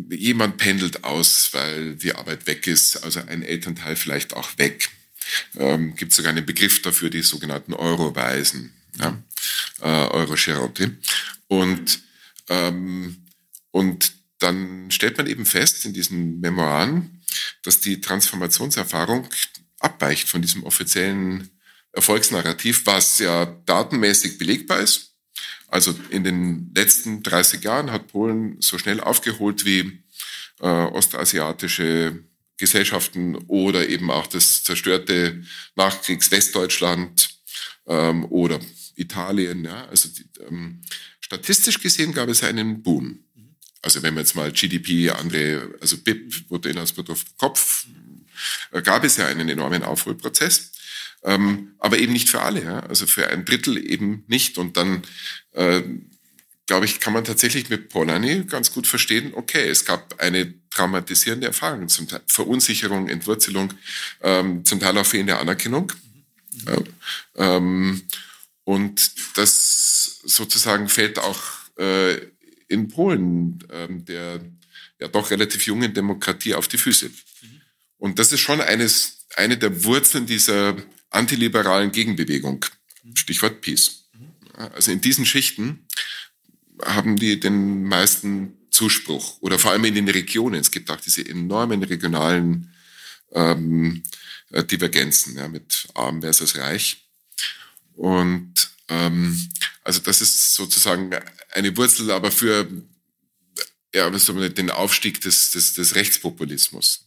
[0.10, 4.90] jemand pendelt aus, weil die Arbeit weg ist, also ein Elternteil vielleicht auch weg
[5.58, 9.22] ähm, gibt sogar einen Begriff dafür, die sogenannten Euroweisen, ja,
[9.82, 10.92] äh, Euro-Scherotti.
[11.48, 12.02] Und,
[12.50, 13.26] ähm,
[13.72, 17.22] und dann stellt man eben fest in diesen Memoiren,
[17.64, 19.28] dass die Transformationserfahrung
[19.80, 21.50] abweicht von diesem offiziellen
[22.00, 25.16] Erfolgsnarrativ, was ja datenmäßig belegbar ist.
[25.68, 30.02] Also in den letzten 30 Jahren hat Polen so schnell aufgeholt wie
[30.62, 32.24] äh, ostasiatische
[32.58, 35.44] Gesellschaften oder eben auch das zerstörte
[35.76, 37.30] Nachkriegs-Westdeutschland
[37.88, 38.60] ähm, oder
[38.96, 39.66] Italien.
[39.66, 39.86] Ja.
[39.88, 40.82] Also die, ähm,
[41.20, 43.26] statistisch gesehen gab es einen Boom.
[43.82, 47.88] Also wenn man jetzt mal GDP, andere, also BIP, Bruttoinlandsprodukt pro Kopf,
[48.72, 50.72] äh, gab es ja einen enormen Aufholprozess.
[51.24, 52.80] Ähm, aber eben nicht für alle, ja.
[52.82, 54.58] also für ein Drittel eben nicht.
[54.58, 55.04] Und dann
[55.52, 55.82] äh,
[56.70, 61.48] glaube ich, kann man tatsächlich mit Polanyi ganz gut verstehen, okay, es gab eine traumatisierende
[61.48, 63.74] Erfahrung, zum Teil Verunsicherung, Entwurzelung,
[64.22, 65.92] ähm, zum Teil auch fehlende Anerkennung.
[66.52, 66.84] Mhm.
[67.36, 68.02] ähm,
[68.66, 71.42] und das sozusagen fällt auch
[71.80, 72.18] äh,
[72.68, 74.40] in Polen, ähm, der
[75.00, 77.08] ja doch relativ jungen Demokratie, auf die Füße.
[77.08, 77.62] Mhm.
[77.98, 80.76] Und das ist schon eines, eine der Wurzeln dieser
[81.10, 82.66] antiliberalen Gegenbewegung.
[83.04, 83.16] Mhm.
[83.16, 84.06] Stichwort Peace.
[84.54, 85.88] Also in diesen Schichten
[86.84, 90.60] haben die den meisten Zuspruch oder vor allem in den Regionen.
[90.60, 92.74] Es gibt auch diese enormen regionalen
[93.32, 94.04] ähm,
[94.52, 97.10] äh, Divergenzen ja, mit arm versus reich.
[97.96, 98.54] Und
[98.88, 99.50] ähm,
[99.84, 101.12] also das ist sozusagen
[101.52, 102.68] eine Wurzel, aber für
[103.94, 107.06] ja, den Aufstieg des, des, des Rechtspopulismus,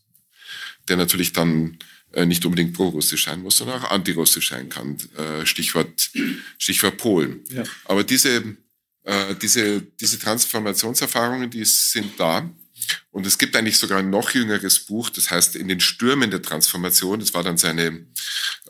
[0.88, 1.78] der natürlich dann
[2.24, 4.96] nicht unbedingt pro-russisch sein muss, sondern auch antirussisch sein kann.
[5.16, 6.10] Äh, Stichwort,
[6.58, 7.40] Stichwort Polen.
[7.50, 7.64] Ja.
[7.84, 8.56] Aber diese
[9.04, 12.48] äh, diese, diese Transformationserfahrungen, die sind da.
[13.10, 16.42] Und es gibt eigentlich sogar ein noch jüngeres Buch, das heißt In den Stürmen der
[16.42, 17.20] Transformation.
[17.20, 18.06] Das war dann seine,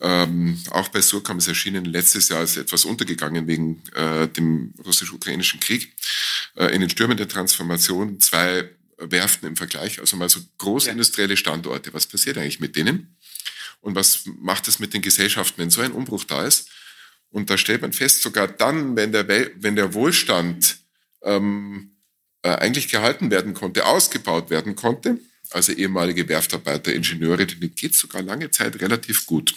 [0.01, 5.61] ähm, auch bei Surkamp ist erschienen letztes Jahr, ist etwas untergegangen wegen äh, dem russisch-ukrainischen
[5.61, 5.95] Krieg.
[6.57, 11.93] Äh, in den Stürmen der Transformation zwei Werften im Vergleich, also mal so großindustrielle Standorte.
[11.93, 13.17] Was passiert eigentlich mit denen?
[13.83, 16.71] Und was macht es mit den Gesellschaften, wenn so ein Umbruch da ist?
[17.31, 20.79] Und da stellt man fest, sogar dann, wenn der, Wel wenn der Wohlstand
[21.23, 21.97] ähm,
[22.43, 25.19] äh, eigentlich gehalten werden konnte, ausgebaut werden konnte,
[25.51, 29.55] also ehemalige Werftarbeiter, Ingenieure, denen geht sogar lange Zeit relativ gut.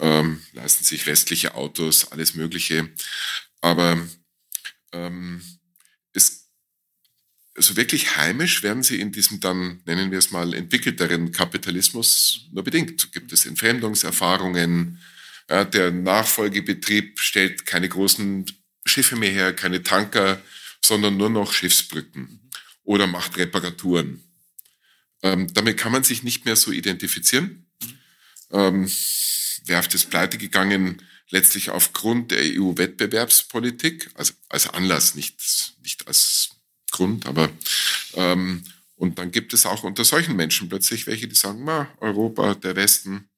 [0.00, 2.88] Ähm, leisten sich westliche Autos, alles Mögliche.
[3.60, 3.98] Aber
[4.92, 5.42] ähm,
[7.56, 12.64] also wirklich heimisch werden sie in diesem dann, nennen wir es mal, entwickelteren Kapitalismus nur
[12.64, 13.12] bedingt.
[13.12, 14.98] Gibt es Entfremdungserfahrungen,
[15.48, 18.46] ja, der Nachfolgebetrieb stellt keine großen
[18.86, 20.42] Schiffe mehr her, keine Tanker,
[20.82, 22.40] sondern nur noch Schiffsbrücken
[22.82, 24.22] oder macht Reparaturen.
[25.22, 27.66] Ähm, damit kann man sich nicht mehr so identifizieren.
[28.50, 28.90] Ähm,
[29.66, 35.40] Werft ist pleite gegangen, letztlich aufgrund der EU-Wettbewerbspolitik, also als Anlass, nicht,
[35.82, 36.50] nicht als
[36.94, 37.50] Grund, aber
[38.14, 38.62] ähm,
[38.96, 42.76] und dann gibt es auch unter solchen Menschen plötzlich welche, die sagen, na, Europa, der
[42.76, 43.28] Westen,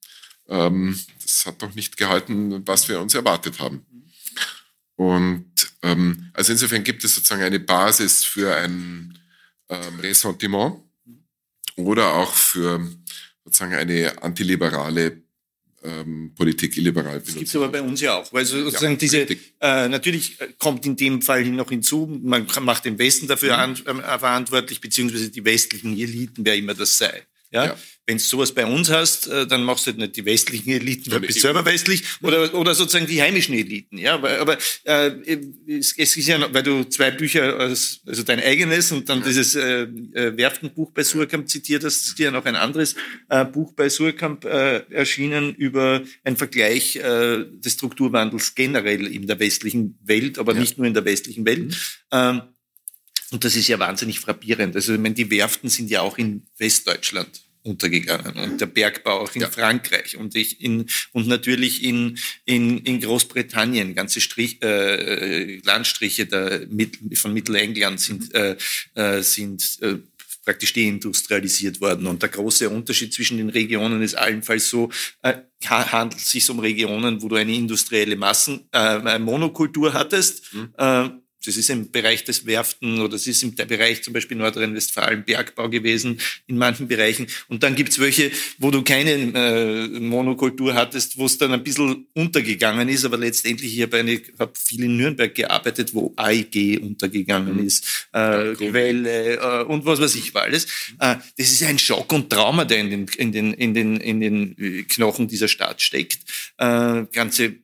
[0.48, 3.84] ähm, das hat doch nicht gehalten, was wir uns erwartet haben.
[4.96, 9.18] Und ähm, also insofern gibt es sozusagen eine Basis für ein
[9.68, 10.82] ähm, Ressentiment
[11.76, 12.86] oder auch für
[13.44, 15.22] sozusagen eine antiliberale
[15.86, 18.32] ähm, Politik illiberal Das gibt es aber bei uns ja auch.
[18.32, 19.26] Weil sozusagen ja, diese,
[19.60, 23.86] äh, natürlich kommt in dem Fall noch hinzu, man macht den Westen dafür mhm.
[23.86, 27.22] an, äh, verantwortlich, beziehungsweise die westlichen Eliten, wer immer das sei.
[27.50, 27.66] Ja?
[27.66, 27.76] ja.
[28.06, 31.10] Wenn du sowas bei uns hast, äh, dann machst du halt nicht die westlichen Eliten,
[31.10, 33.98] du bist selber westlich, oder, oder sozusagen die heimischen Eliten.
[33.98, 35.10] Ja, aber, aber äh,
[35.66, 39.56] es, es ist ja, noch, weil du zwei Bücher, also dein eigenes und dann dieses
[39.56, 42.94] äh, äh, Werftenbuch bei Surkamp zitiert hast, ist ja noch ein anderes
[43.28, 49.40] äh, Buch bei Surkamp äh, erschienen über einen Vergleich äh, des Strukturwandels generell in der
[49.40, 50.60] westlichen Welt, aber ja.
[50.60, 51.66] nicht nur in der westlichen Welt.
[51.66, 51.74] Mhm.
[52.12, 52.42] Ähm,
[53.30, 54.74] und das ist ja wahnsinnig frappierend.
[54.76, 59.34] Also ich meine, die Werften sind ja auch in Westdeutschland untergegangen und der Bergbau auch
[59.34, 59.50] in ja.
[59.50, 66.68] Frankreich und ich in und natürlich in in, in Großbritannien ganze Strich, äh, Landstriche der,
[67.14, 68.56] von Mittelengland sind mhm.
[68.94, 69.96] äh, äh, sind äh,
[70.44, 72.06] praktisch deindustrialisiert worden.
[72.06, 74.90] Und der große Unterschied zwischen den Regionen ist allenfalls so,
[75.22, 75.34] äh,
[75.64, 80.72] handelt es sich um Regionen, wo du eine industrielle Massen, äh, Monokultur hattest, mhm.
[80.78, 81.08] äh,
[81.46, 85.68] das ist im Bereich des Werften oder das ist im Bereich zum Beispiel Nordrhein-Westfalen Bergbau
[85.68, 87.26] gewesen in manchen Bereichen.
[87.48, 92.06] Und dann gibt's welche, wo du keine äh, Monokultur hattest, wo es dann ein bisschen
[92.14, 93.04] untergegangen ist.
[93.04, 97.66] Aber letztendlich, ich habe hab viel in Nürnberg gearbeitet, wo AIG untergegangen mhm.
[97.66, 100.64] ist, äh, Quelle äh, und was weiß ich war alles.
[100.98, 104.20] Äh, das ist ein Schock und Trauma, der in den, in den, in den, in
[104.20, 106.20] den Knochen dieser Stadt steckt.
[106.58, 107.56] Äh, ganze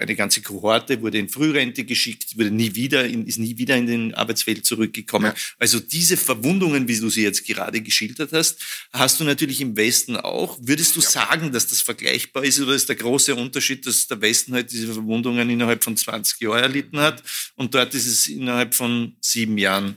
[0.00, 3.86] eine ganze Kohorte wurde in Frührente geschickt, wurde nie wieder in, ist nie wieder in
[3.86, 5.32] den Arbeitsfeld zurückgekommen.
[5.34, 5.34] Ja.
[5.58, 8.60] Also diese Verwundungen, wie du sie jetzt gerade geschildert hast,
[8.92, 10.58] hast du natürlich im Westen auch.
[10.60, 11.08] Würdest du ja.
[11.08, 14.92] sagen, dass das vergleichbar ist oder ist der große Unterschied, dass der Westen halt diese
[14.92, 17.22] Verwundungen innerhalb von 20 Jahren erlitten hat
[17.56, 19.96] und dort ist es innerhalb von sieben Jahren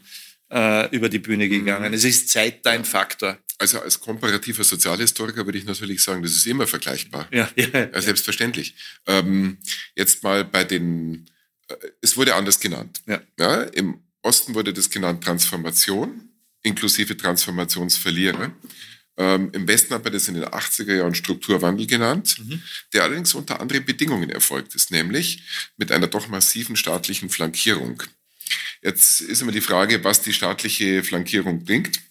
[0.51, 1.89] äh, über die Bühne gegangen?
[1.89, 1.93] Mhm.
[1.93, 3.37] Es ist Zeit dein Faktor.
[3.63, 7.29] Also als komparativer Sozialhistoriker würde ich natürlich sagen, das ist immer vergleichbar.
[7.31, 8.01] Ja, ja, ja.
[8.01, 8.75] Selbstverständlich.
[9.07, 9.57] Ähm,
[9.95, 11.29] jetzt mal bei den,
[11.69, 13.01] äh, es wurde anders genannt.
[13.07, 13.21] Ja.
[13.39, 13.61] ja.
[13.61, 16.27] Im Osten wurde das genannt Transformation,
[16.61, 18.51] inklusive Transformationsverlierer.
[19.15, 22.61] Ähm, Im Westen hat man das in den 80er Jahren Strukturwandel genannt, mhm.
[22.91, 28.03] der allerdings unter anderen Bedingungen erfolgt ist, nämlich mit einer doch massiven staatlichen Flankierung.
[28.81, 32.01] Jetzt ist immer die Frage, was die staatliche Flankierung bringt.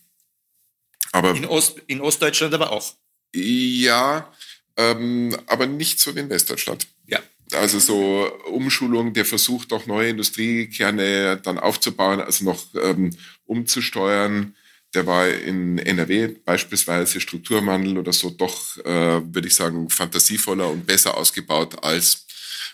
[1.12, 2.94] Aber in, Ost, in Ostdeutschland aber auch.
[3.34, 4.32] Ja,
[4.76, 6.86] ähm, aber nicht so wie in Westdeutschland.
[7.06, 7.20] Ja.
[7.52, 13.10] Also so Umschulung, der Versuch, doch neue Industriekerne dann aufzubauen, also noch ähm,
[13.44, 14.56] umzusteuern.
[14.94, 20.86] Der war in NRW beispielsweise Strukturwandel oder so doch, äh, würde ich sagen, fantasievoller und
[20.86, 22.26] besser ausgebaut als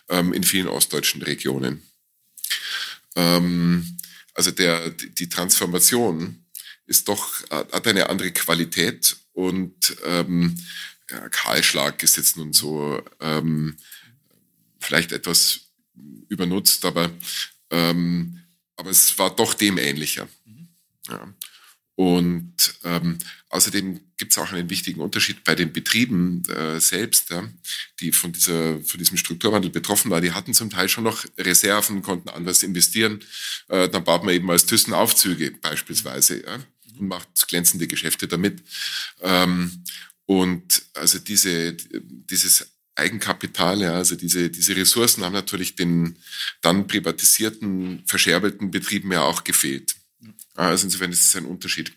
[0.09, 1.83] ähm, in vielen ostdeutschen Regionen.
[3.17, 3.99] Ähm,
[4.35, 6.45] also der, die Transformation
[6.89, 10.57] ist doch, hat eine andere Qualität und ähm,
[11.11, 13.77] ja, Kahlschlag ist jetzt nun so ähm,
[14.81, 15.61] vielleicht etwas
[16.29, 17.11] übernutzt, aber,
[17.71, 18.41] ähm,
[18.77, 20.29] aber es war doch dem ähnlicher.
[20.45, 20.69] Mhm.
[21.09, 21.35] Ja.
[21.95, 27.49] Und ähm, außerdem gibt es auch einen wichtigen Unterschied bei den Betrieben äh, selbst, ja,
[27.99, 30.23] die von, dieser, von diesem Strukturwandel betroffen waren.
[30.23, 33.19] Die hatten zum Teil schon noch Reserven, konnten anders investieren.
[33.67, 36.45] Äh, dann baut man eben als Thyssen Aufzüge beispielsweise.
[36.45, 36.59] Ja.
[37.01, 38.63] Macht glänzende Geschäfte damit.
[39.21, 39.85] Ähm,
[40.27, 46.19] und also diese, dieses Eigenkapital, ja, also diese, diese Ressourcen haben natürlich den
[46.61, 49.95] dann privatisierten, verscherbelten Betrieben ja auch gefehlt.
[50.55, 51.93] Also insofern ist es ein Unterschied.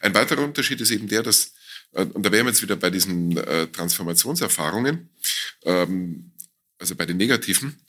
[0.00, 1.52] Ein weiterer Unterschied ist eben der, dass,
[1.92, 5.10] äh, und da wären wir jetzt wieder bei diesen äh, Transformationserfahrungen,
[5.64, 6.30] ähm,
[6.78, 7.80] also bei den negativen,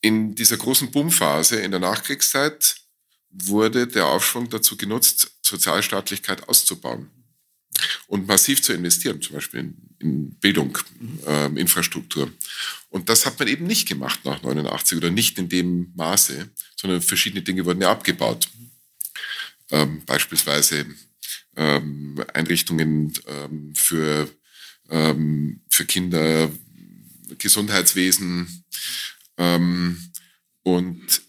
[0.00, 2.81] in dieser großen Boomphase in der Nachkriegszeit
[3.32, 7.10] wurde der Aufschwung dazu genutzt, Sozialstaatlichkeit auszubauen
[8.06, 10.76] und massiv zu investieren, zum Beispiel in, in Bildung,
[11.26, 12.30] äh, Infrastruktur.
[12.90, 17.00] Und das hat man eben nicht gemacht nach 89 oder nicht in dem Maße, sondern
[17.00, 18.48] verschiedene Dinge wurden ja abgebaut.
[19.70, 20.86] Ähm, beispielsweise
[21.56, 24.28] ähm, Einrichtungen ähm, für,
[24.90, 26.50] ähm, für Kinder,
[27.38, 28.62] Gesundheitswesen,
[29.38, 30.12] ähm,
[30.62, 31.22] und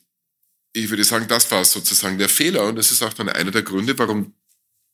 [0.74, 2.66] ich würde sagen, das war sozusagen der Fehler.
[2.66, 4.34] Und das ist auch dann einer der Gründe, warum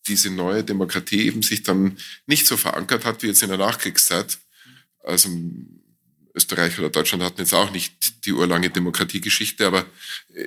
[0.07, 4.37] diese neue Demokratie eben sich dann nicht so verankert hat wie jetzt in der Nachkriegszeit.
[5.03, 5.29] Also
[6.35, 9.85] Österreich oder Deutschland hatten jetzt auch nicht die urlange Demokratiegeschichte, aber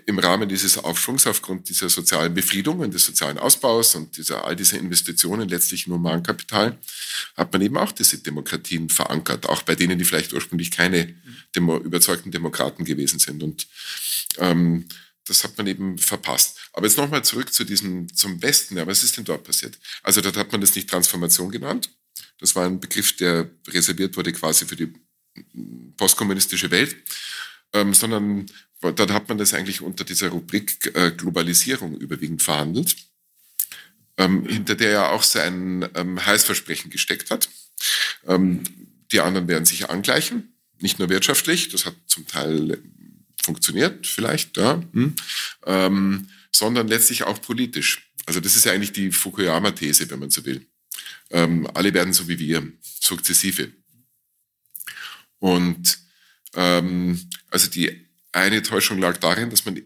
[0.06, 4.56] im Rahmen dieses Aufschwungs, aufgrund dieser sozialen Befriedung und des sozialen Ausbaus und dieser, all
[4.56, 6.78] dieser Investitionen letztlich in Humankapital,
[7.36, 11.14] hat man eben auch diese Demokratien verankert, auch bei denen, die vielleicht ursprünglich keine
[11.54, 13.42] Demo überzeugten Demokraten gewesen sind.
[13.42, 13.66] Und
[14.38, 14.86] ähm,
[15.26, 16.58] das hat man eben verpasst.
[16.72, 18.76] Aber jetzt nochmal zurück zu diesem, zum Westen.
[18.76, 19.78] Ja, was ist denn dort passiert?
[20.02, 21.90] Also dort hat man das nicht Transformation genannt.
[22.38, 24.92] Das war ein Begriff, der reserviert wurde quasi für die
[25.96, 26.96] postkommunistische Welt,
[27.72, 28.46] ähm, sondern
[28.80, 32.96] dort hat man das eigentlich unter dieser Rubrik äh, Globalisierung überwiegend verhandelt,
[34.18, 37.48] ähm, hinter der ja auch so ein ähm, Heißversprechen gesteckt hat.
[38.26, 38.62] Ähm,
[39.12, 42.82] die anderen werden sich angleichen, nicht nur wirtschaftlich, das hat zum Teil
[43.42, 45.14] funktioniert vielleicht, ja, hm,
[45.66, 48.10] ähm, sondern letztlich auch politisch.
[48.26, 50.66] Also das ist ja eigentlich die Fukuyama-These, wenn man so will.
[51.30, 52.66] Ähm, alle werden so wie wir,
[53.00, 53.72] sukzessive.
[55.38, 55.98] Und
[56.54, 59.82] ähm, also die eine Täuschung lag darin, dass man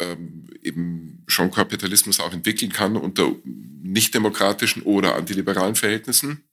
[0.00, 6.48] ähm, eben schon Kapitalismus auch entwickeln kann unter nicht demokratischen oder antiliberalen Verhältnissen.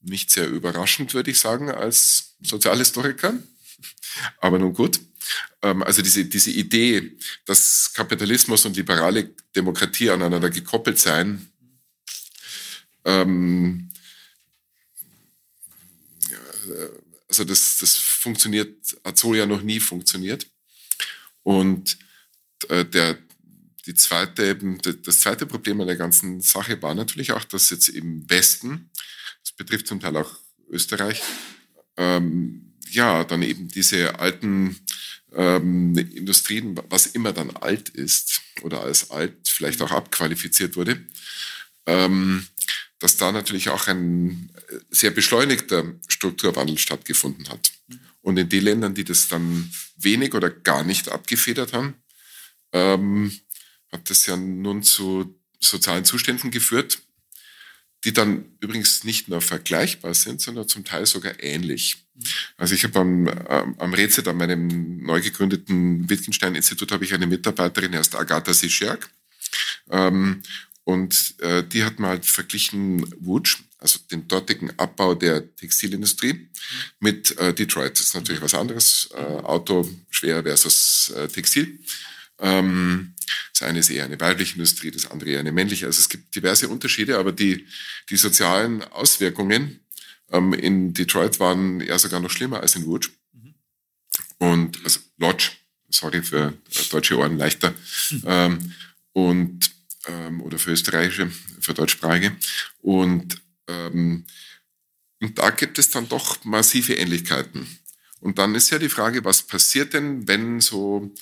[0.00, 3.34] Nicht sehr überraschend, würde ich sagen, als Sozialhistoriker.
[4.38, 5.00] Aber nun gut.
[5.62, 11.50] Ähm, also diese, diese Idee, dass Kapitalismus und liberale Demokratie aneinander gekoppelt seien,
[13.04, 13.90] ähm,
[17.28, 20.46] also das, das funktioniert, hat so ja noch nie funktioniert.
[21.42, 21.98] Und
[22.68, 23.18] äh, der,
[23.86, 28.28] die zweite, das zweite Problem an der ganzen Sache war natürlich auch, dass jetzt im
[28.28, 28.90] Westen,
[29.42, 31.22] das betrifft zum Teil auch Österreich,
[31.96, 34.78] ähm, ja, dann eben diese alten
[35.34, 41.04] ähm, Industrien, was immer dann alt ist oder als alt vielleicht auch abqualifiziert wurde,
[41.86, 42.46] ähm,
[42.98, 47.72] dass da natürlich auch ein äh, sehr beschleunigter Strukturwandel stattgefunden hat.
[48.22, 51.94] Und in den Ländern, die das dann wenig oder gar nicht abgefedert haben,
[52.72, 53.32] ähm,
[53.92, 57.00] hat das ja nun zu sozialen Zuständen geführt,
[58.06, 61.96] die dann übrigens nicht nur vergleichbar sind, sondern zum Teil sogar ähnlich.
[62.56, 67.90] Also ich habe am, am Rezet, an meinem neu gegründeten Wittgenstein-Institut, habe ich eine Mitarbeiterin,
[67.90, 69.10] die heißt Agatha Sischerk.
[69.90, 70.42] Ähm,
[70.84, 76.48] und äh, die hat mal verglichen Wutsch, also den dortigen Abbau der Textilindustrie,
[77.00, 77.98] mit äh, Detroit.
[77.98, 79.08] Das ist natürlich was anderes.
[79.14, 81.80] Äh, Auto schwer versus äh, Textil.
[82.38, 83.15] Ähm,
[83.52, 85.86] das eine ist eher eine weibliche Industrie, das andere eher eine männliche.
[85.86, 87.66] Also es gibt diverse Unterschiede, aber die,
[88.10, 89.80] die sozialen Auswirkungen
[90.30, 93.10] ähm, in Detroit waren eher sogar noch schlimmer als in Wutsch.
[94.38, 95.52] Und also Lodge,
[95.88, 96.54] sorry für
[96.90, 97.74] deutsche Ohren leichter.
[98.24, 98.74] Ähm,
[99.12, 99.70] und
[100.08, 102.36] ähm, oder für österreichische, für deutschsprachige.
[102.82, 104.24] Und, ähm,
[105.20, 107.66] und da gibt es dann doch massive Ähnlichkeiten.
[108.20, 111.12] Und dann ist ja die Frage, was passiert denn, wenn so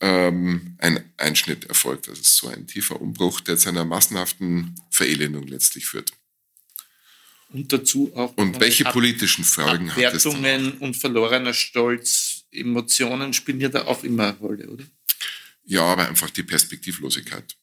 [0.00, 5.86] ähm, ein Einschnitt erfolgt, also so ein tiefer Umbruch, der zu einer massenhaften Verelendung letztlich
[5.86, 6.12] führt.
[7.52, 8.36] Und dazu auch.
[8.36, 10.26] Und welche Ab politischen Folgen hat das?
[10.26, 14.84] Abwertungen und verlorener Stolz, Emotionen spielen ja da auch immer eine Rolle, oder?
[15.64, 17.56] Ja, aber einfach die Perspektivlosigkeit.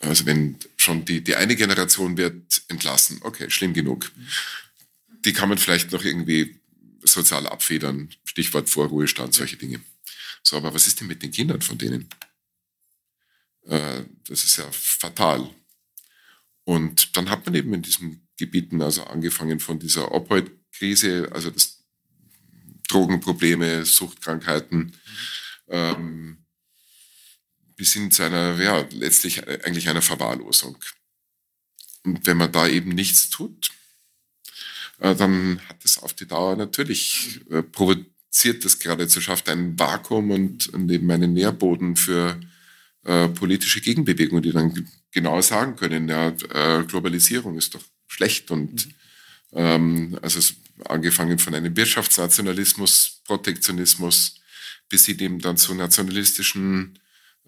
[0.00, 4.10] Also wenn schon die, die eine Generation wird entlassen, okay, schlimm genug.
[5.24, 6.56] Die kann man vielleicht noch irgendwie
[7.02, 9.80] sozial abfedern, Stichwort Vorruhestand, solche Dinge.
[10.42, 12.08] So, aber was ist denn mit den Kindern von denen?
[13.66, 15.48] Äh, das ist ja fatal.
[16.64, 21.84] Und dann hat man eben in diesen Gebieten, also angefangen von dieser Opioid-Krise, also das
[22.88, 24.96] Drogenprobleme, Suchtkrankheiten,
[25.68, 26.44] ähm,
[27.76, 30.76] bis hin zu einer, ja, letztlich eigentlich einer Verwahrlosung.
[32.04, 33.70] Und wenn man da eben nichts tut,
[34.98, 37.40] äh, dann hat es auf die Dauer natürlich
[38.30, 42.38] provoziert das geradezu, schafft ein Vakuum und, und eben einen Nährboden für
[43.04, 48.86] äh, politische Gegenbewegungen, die dann genau sagen können, ja, äh, Globalisierung ist doch schlecht und
[48.86, 48.92] mhm.
[49.54, 50.54] ähm, also es,
[50.84, 54.36] angefangen von einem Wirtschaftsnationalismus, Protektionismus,
[54.88, 56.98] bis hin eben dann zu nationalistischen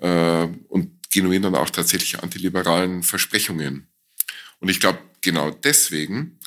[0.01, 3.87] äh, und genuin dann auch tatsächlich antiliberalen Versprechungen.
[4.59, 6.39] Und ich glaube, genau deswegen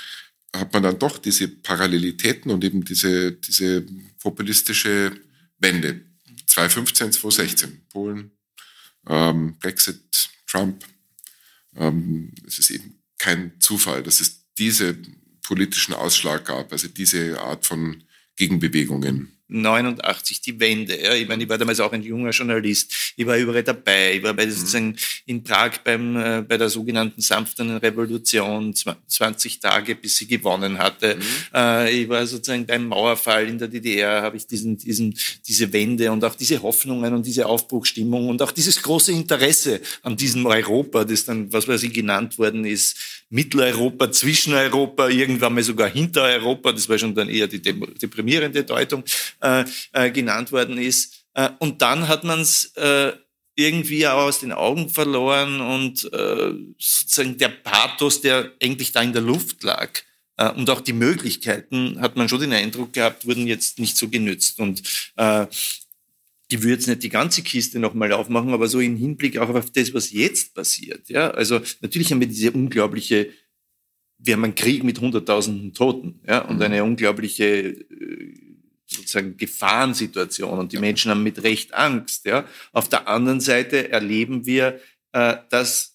[0.53, 3.85] hat man dann doch diese Parallelitäten und eben diese, diese
[4.25, 5.11] populistische
[5.59, 6.01] Wende.
[6.47, 8.31] 2015, 2016, Polen,
[9.07, 10.01] ähm, Brexit,
[10.47, 10.83] Trump.
[11.75, 14.97] Ähm, es ist eben kein Zufall, dass es diese
[15.43, 18.03] politischen Ausschlag gab, also diese Art von
[18.35, 19.34] Gegenbewegungen.
[19.47, 21.01] 89 die Wende.
[21.01, 21.13] Ja.
[21.13, 23.13] Ich meine, ich war damals auch ein junger Journalist.
[23.15, 24.15] Ich war überall dabei.
[24.15, 24.51] Ich war bei, mhm.
[24.51, 30.77] sozusagen in Prag beim, äh, bei der sogenannten sanften Revolution, 20 Tage, bis sie gewonnen
[30.79, 31.15] hatte.
[31.15, 31.21] Mhm.
[31.53, 35.17] Äh, ich war sozusagen beim Mauerfall in der DDR, habe ich diesen, diesen,
[35.47, 40.15] diese Wende und auch diese Hoffnungen und diese Aufbruchstimmung und auch dieses große Interesse an
[40.15, 45.89] diesem Europa, das dann, was weiß ich, genannt worden ist, Mitteleuropa, Zwischeneuropa, irgendwann mal sogar
[45.89, 49.03] Hintereuropa, das war schon dann eher die deprimierende Deutung,
[49.41, 51.25] äh, äh, genannt worden ist.
[51.33, 53.13] Äh, und dann hat man es äh,
[53.55, 59.13] irgendwie auch aus den Augen verloren und äh, sozusagen der Pathos, der eigentlich da in
[59.13, 59.89] der Luft lag,
[60.37, 64.09] äh, und auch die Möglichkeiten, hat man schon den Eindruck gehabt, wurden jetzt nicht so
[64.09, 64.59] genützt.
[64.59, 64.81] Und
[66.55, 69.69] ich würde jetzt nicht die ganze Kiste nochmal aufmachen, aber so im Hinblick auch auf
[69.71, 71.09] das, was jetzt passiert.
[71.09, 73.29] Ja, also natürlich haben wir diese unglaubliche,
[74.17, 78.33] wir haben einen Krieg mit hunderttausenden Toten, ja, und eine unglaubliche äh,
[78.85, 82.25] sozusagen Gefahrensituation und die Menschen haben mit Recht Angst.
[82.25, 82.47] Ja.
[82.71, 84.79] Auf der anderen Seite erleben wir,
[85.11, 85.94] äh, dass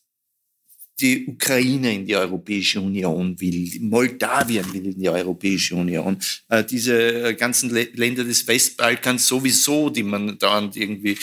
[1.01, 7.35] die Ukraine in die Europäische Union will, Moldawien will in die Europäische Union, äh, diese
[7.35, 11.17] ganzen Länder des Westbalkans sowieso, die man dauernd irgendwie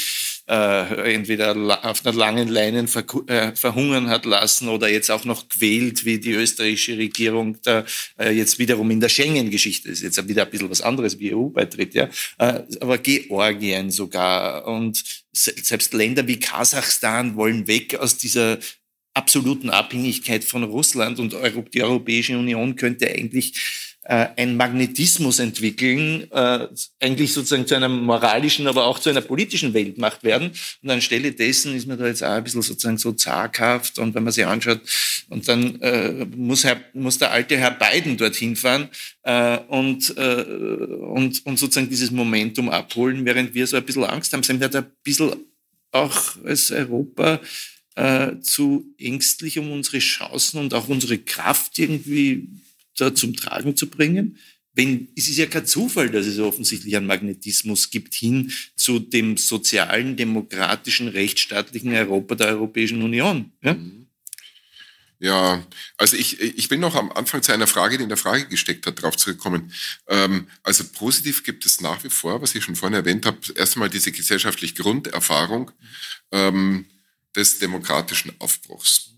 [0.49, 2.85] äh, entweder auf einer langen Leine
[3.27, 7.85] äh, verhungern hat lassen oder jetzt auch noch quält, wie die österreichische Regierung da
[8.17, 10.01] äh, jetzt wiederum in der Schengen-Geschichte ist.
[10.01, 12.09] Jetzt wieder ein bisschen was anderes wie EU-Beitritt, ja.
[12.37, 15.03] Äh, aber Georgien sogar und
[15.33, 18.57] selbst Länder wie Kasachstan wollen weg aus dieser
[19.17, 21.35] absoluten Abhängigkeit von Russland und
[21.73, 23.53] die Europäische Union könnte eigentlich
[24.03, 26.67] äh, ein Magnetismus entwickeln, äh,
[27.01, 30.51] eigentlich sozusagen zu einer moralischen, aber auch zu einer politischen Weltmacht werden.
[30.81, 34.23] Und anstelle dessen ist man da jetzt auch ein bisschen sozusagen so zaghaft und wenn
[34.23, 34.81] man sich anschaut,
[35.29, 38.87] und dann äh, muss, Herr, muss der alte Herr Biden dorthin fahren
[39.23, 44.31] äh, und, äh, und, und sozusagen dieses Momentum abholen, während wir so ein bisschen Angst
[44.31, 44.43] haben.
[44.43, 45.35] Sind wir da ein bisschen
[45.91, 47.41] auch als Europa
[47.97, 52.47] äh, zu ängstlich, um unsere Chancen und auch unsere Kraft irgendwie
[52.95, 54.37] da zum Tragen zu bringen?
[54.73, 59.35] Wenn, es ist ja kein Zufall, dass es offensichtlich einen Magnetismus gibt hin zu dem
[59.37, 63.51] sozialen, demokratischen, rechtsstaatlichen Europa der Europäischen Union.
[63.63, 63.73] Ja?
[63.73, 64.05] Mhm.
[65.19, 65.65] Ja,
[65.97, 68.85] also ich, ich bin noch am Anfang zu einer Frage, die in der Frage gesteckt
[68.85, 69.73] hat, darauf zurückkommen.
[70.07, 73.75] Ähm, also positiv gibt es nach wie vor, was ich schon vorhin erwähnt habe, erst
[73.75, 75.71] einmal diese gesellschaftliche Grunderfahrung.
[76.31, 76.85] Ähm,
[77.37, 79.11] des demokratischen Aufbruchs.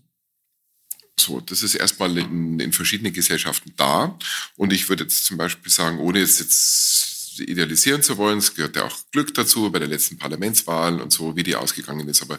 [1.18, 4.18] So, das ist erstmal in, in verschiedenen Gesellschaften da.
[4.56, 8.76] Und ich würde jetzt zum Beispiel sagen, ohne es jetzt idealisieren zu wollen, es gehört
[8.76, 12.22] ja auch Glück dazu bei der letzten Parlamentswahl und so, wie die ausgegangen ist.
[12.22, 12.38] Aber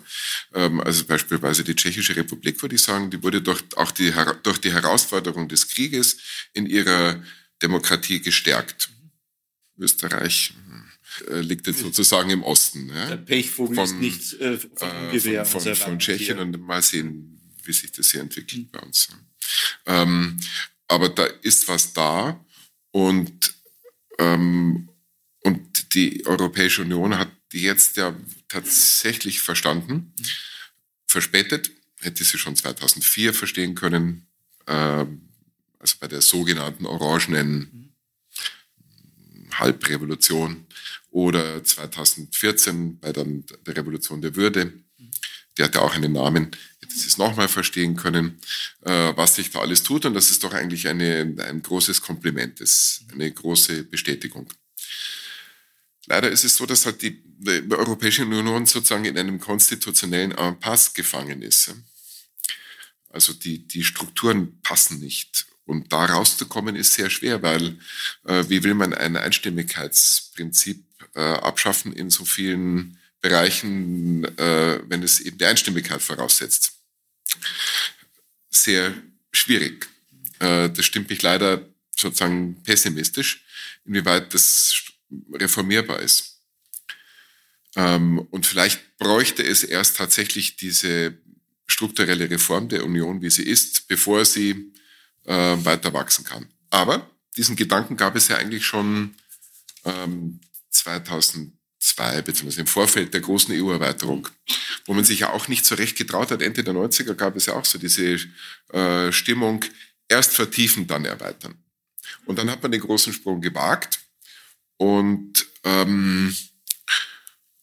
[0.53, 4.13] ähm, also beispielsweise die Tschechische Republik, würde ich sagen, die wurde durch, auch die,
[4.43, 6.17] durch die Herausforderung des Krieges
[6.53, 7.23] in ihrer
[7.61, 8.89] Demokratie gestärkt.
[9.77, 10.53] Österreich
[11.27, 12.89] äh, liegt jetzt sozusagen im Osten.
[12.89, 13.07] Ja?
[13.07, 16.41] Der Pechvogel von, ist nicht äh, von, äh, von, von, von Tschechien hier.
[16.41, 18.69] und mal sehen, wie sich das hier entwickelt mhm.
[18.71, 19.09] bei uns.
[19.85, 20.39] Ähm,
[20.87, 22.43] aber da ist was da
[22.91, 23.53] und,
[24.19, 24.89] ähm,
[25.43, 28.15] und die Europäische Union hat jetzt ja
[28.47, 30.25] tatsächlich verstanden, mhm.
[31.07, 34.27] verspätet, hätte sie schon 2004 verstehen können,
[34.65, 35.05] äh,
[35.79, 37.81] also bei der sogenannten orangenen.
[39.59, 40.65] Halbrevolution
[41.11, 44.73] oder 2014 bei der, der Revolution der Würde.
[45.57, 46.51] Der hatte auch einen Namen.
[46.81, 48.39] Jetzt ist es nochmal verstehen können,
[48.81, 50.05] äh, was sich da alles tut.
[50.05, 54.47] Und das ist doch eigentlich eine, ein großes Kompliment, das eine große Bestätigung.
[56.07, 60.91] Leider ist es so, dass halt die, die Europäische Union sozusagen in einem konstitutionellen Impasse
[60.93, 61.73] gefangen ist.
[63.09, 65.45] Also die, die Strukturen passen nicht.
[65.65, 67.77] Und da rauszukommen ist sehr schwer, weil
[68.25, 70.83] äh, wie will man ein Einstimmigkeitsprinzip
[71.15, 76.73] äh, abschaffen in so vielen Bereichen, äh, wenn es eben die Einstimmigkeit voraussetzt.
[78.49, 78.93] Sehr
[79.31, 79.87] schwierig.
[80.39, 83.45] Äh, das stimmt mich leider sozusagen pessimistisch,
[83.85, 84.83] inwieweit das
[85.33, 86.41] reformierbar ist.
[87.75, 91.17] Ähm, und vielleicht bräuchte es erst tatsächlich diese
[91.67, 94.73] strukturelle Reform der Union, wie sie ist, bevor sie
[95.25, 96.47] äh, weiter wachsen kann.
[96.69, 99.15] Aber diesen Gedanken gab es ja eigentlich schon
[99.85, 100.39] ähm,
[100.71, 104.27] 2002, beziehungsweise im Vorfeld der großen EU-Erweiterung,
[104.85, 106.41] wo man sich ja auch nicht so recht getraut hat.
[106.41, 108.17] Ende der 90er gab es ja auch so diese
[108.73, 109.63] äh, Stimmung,
[110.07, 111.55] erst vertiefen, dann erweitern.
[112.25, 113.99] Und dann hat man den großen Sprung gewagt
[114.77, 116.35] und, ähm,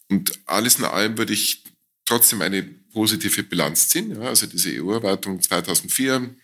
[0.09, 1.65] und alles in allem würde ich
[2.05, 4.11] trotzdem eine positive Bilanz ziehen.
[4.13, 6.35] Ja, also diese EU-Erweiterung 2004,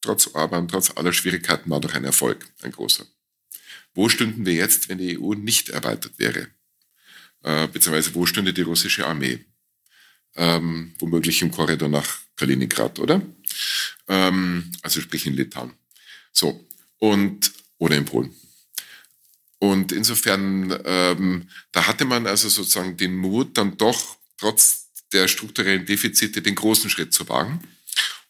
[0.00, 3.04] trotz Orban, trotz aller Schwierigkeiten, war doch ein Erfolg, ein großer.
[3.94, 6.48] Wo stünden wir jetzt, wenn die EU nicht erweitert wäre?
[7.42, 9.44] Äh, beziehungsweise wo stünde die russische Armee?
[10.36, 13.20] Ähm, womöglich im Korridor nach Kaliningrad, oder?
[14.08, 15.72] Ähm, also sprich in Litauen.
[16.32, 16.66] So,
[16.98, 18.34] und, oder in Polen.
[19.58, 25.84] Und insofern, ähm, da hatte man also sozusagen den Mut, dann doch trotz der strukturellen
[25.84, 27.60] Defizite den großen Schritt zu wagen.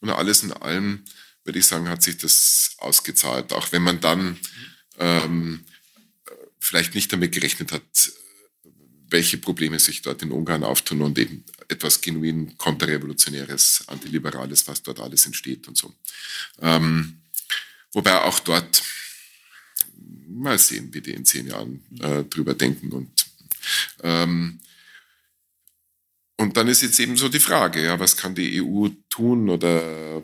[0.01, 1.05] Und alles in allem,
[1.45, 3.53] würde ich sagen, hat sich das ausgezahlt.
[3.53, 4.39] Auch wenn man dann
[5.01, 5.65] ähm,
[6.61, 8.13] vielleicht nicht damit gerechnet hat,
[9.09, 15.01] welche Probleme sich dort in Ungarn auftun und eben etwas genuin konterrevolutionäres, antiliberales, was dort
[15.01, 15.93] alles entsteht und so.
[16.61, 17.21] Ähm,
[17.93, 18.83] wobei auch dort
[20.29, 22.93] mal sehen, wie die in zehn Jahren äh, drüber denken.
[22.93, 23.27] Und,
[24.03, 24.61] ähm,
[26.37, 30.23] und dann ist jetzt eben so die Frage, ja, was kann die EU tun oder,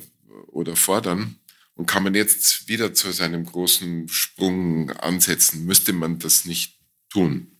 [0.48, 1.38] oder fordern?
[1.76, 5.64] Und kann man jetzt wieder zu seinem großen Sprung ansetzen?
[5.64, 6.78] Müsste man das nicht
[7.10, 7.52] tun?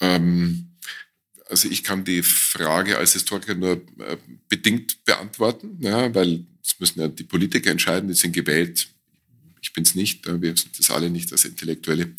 [0.00, 0.76] Ähm,
[1.46, 4.18] also ich kann die Frage als Historiker nur äh,
[4.48, 8.88] bedingt beantworten, ja, weil es müssen ja die Politiker entscheiden, die sind gewählt
[9.60, 12.14] ich bin es nicht, wir sind das alle nicht als Intellektuelle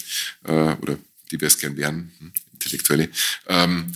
[0.45, 0.97] äh, oder
[1.31, 3.09] die wir es gern wären, hm, Intellektuelle.
[3.47, 3.91] Ähm,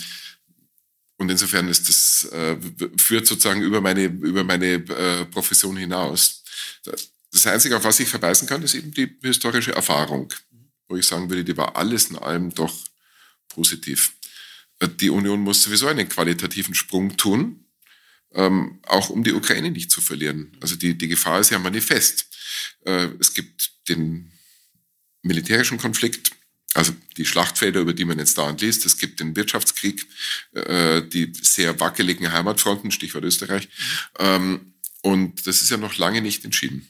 [1.24, 2.58] und insofern ist das, äh,
[2.98, 6.44] führt sozusagen über meine, über meine äh, Profession hinaus.
[7.32, 10.34] Das Einzige, auf was ich verweisen kann, ist eben die historische Erfahrung,
[10.90, 12.76] wo ich sagen würde, die war alles in allem doch
[13.48, 14.12] positiv.
[14.80, 17.68] Äh, die Union muss sowieso einen qualitativen Sprung tun,
[18.34, 20.52] ähm, auch um die Ukraine nicht zu verlieren.
[20.60, 22.28] Also die, die Gefahr ist ja manifest.
[22.82, 24.30] Äh, es gibt den
[25.22, 26.32] militärischen Konflikt,
[26.74, 28.86] also die Schlachtfelder, über die man jetzt dauernd liest.
[28.86, 30.06] Es gibt den Wirtschaftskrieg,
[30.54, 33.70] äh, die sehr wackeligen Heimatfronten, Stichwort Österreich.
[34.20, 36.90] Ähm, und das ist ja noch lange nicht entschieden.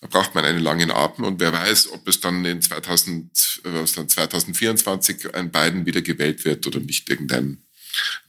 [0.00, 3.84] Da braucht man einen langen Atem und wer weiß, ob es dann in 2000, äh,
[3.94, 7.64] dann 2024 ein Biden wieder gewählt wird oder nicht irgendein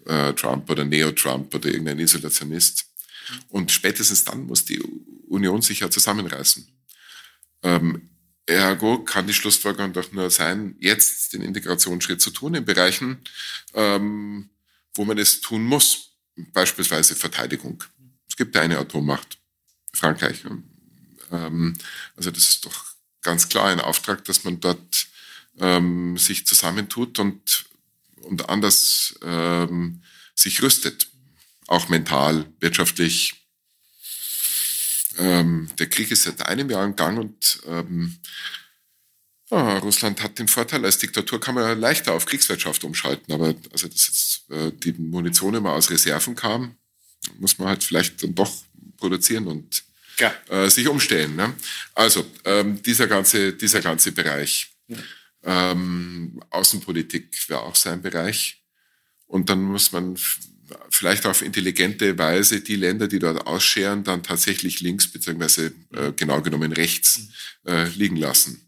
[0.06, 2.86] äh, Trump oder Neo-Trump oder irgendein Isolationist.
[3.50, 4.82] Und spätestens dann muss die
[5.28, 6.68] Union sich ja zusammenreißen.
[7.64, 8.10] Ähm,
[8.46, 13.20] ergo kann die Schlussfolgerung doch nur sein, jetzt den Integrationsschritt zu tun in Bereichen,
[13.74, 14.50] ähm,
[14.94, 16.12] wo man es tun muss.
[16.54, 17.84] Beispielsweise Verteidigung.
[18.30, 19.38] Es gibt eine Atommacht,
[19.94, 20.44] Frankreich.
[21.32, 21.74] Ähm,
[22.16, 22.86] also das ist doch
[23.22, 25.08] ganz klar ein Auftrag, dass man dort
[25.60, 27.66] ähm, sich zusammentut und,
[28.22, 30.04] und anders ähm,
[30.36, 31.08] sich rüstet.
[31.68, 33.45] Auch mental, wirtschaftlich,
[35.18, 38.18] ähm, der Krieg ist seit einem Jahr im Gang und ähm,
[39.52, 43.34] ja, Russland hat den Vorteil, als Diktatur kann man leichter auf Kriegswirtschaft umschalten.
[43.34, 46.76] Aber also, dass jetzt äh, die Munition immer aus Reserven kam,
[47.38, 48.52] muss man halt vielleicht dann doch
[48.98, 49.84] produzieren und
[50.50, 51.36] äh, sich umstellen.
[51.36, 51.54] Ne?
[51.94, 54.72] Also ähm, dieser, ganze, dieser ganze Bereich.
[54.88, 54.98] Ja.
[55.44, 58.64] Ähm, Außenpolitik wäre auch sein Bereich.
[59.28, 60.18] Und dann muss man
[60.90, 66.42] vielleicht auf intelligente Weise die Länder, die dort ausscheren, dann tatsächlich links beziehungsweise äh, genau
[66.42, 67.28] genommen rechts
[67.66, 68.62] äh, liegen lassen.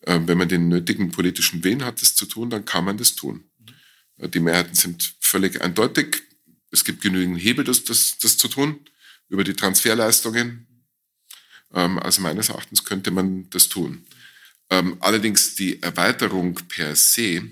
[0.00, 3.14] Äh, wenn man den nötigen politischen Willen hat, das zu tun, dann kann man das
[3.14, 3.44] tun.
[4.18, 6.22] Äh, die Mehrheiten sind völlig eindeutig.
[6.70, 8.80] Es gibt genügend Hebel, das, das, das zu tun,
[9.28, 10.66] über die Transferleistungen.
[11.72, 14.06] Ähm, also meines Erachtens könnte man das tun.
[14.70, 17.48] Ähm, allerdings die Erweiterung per se,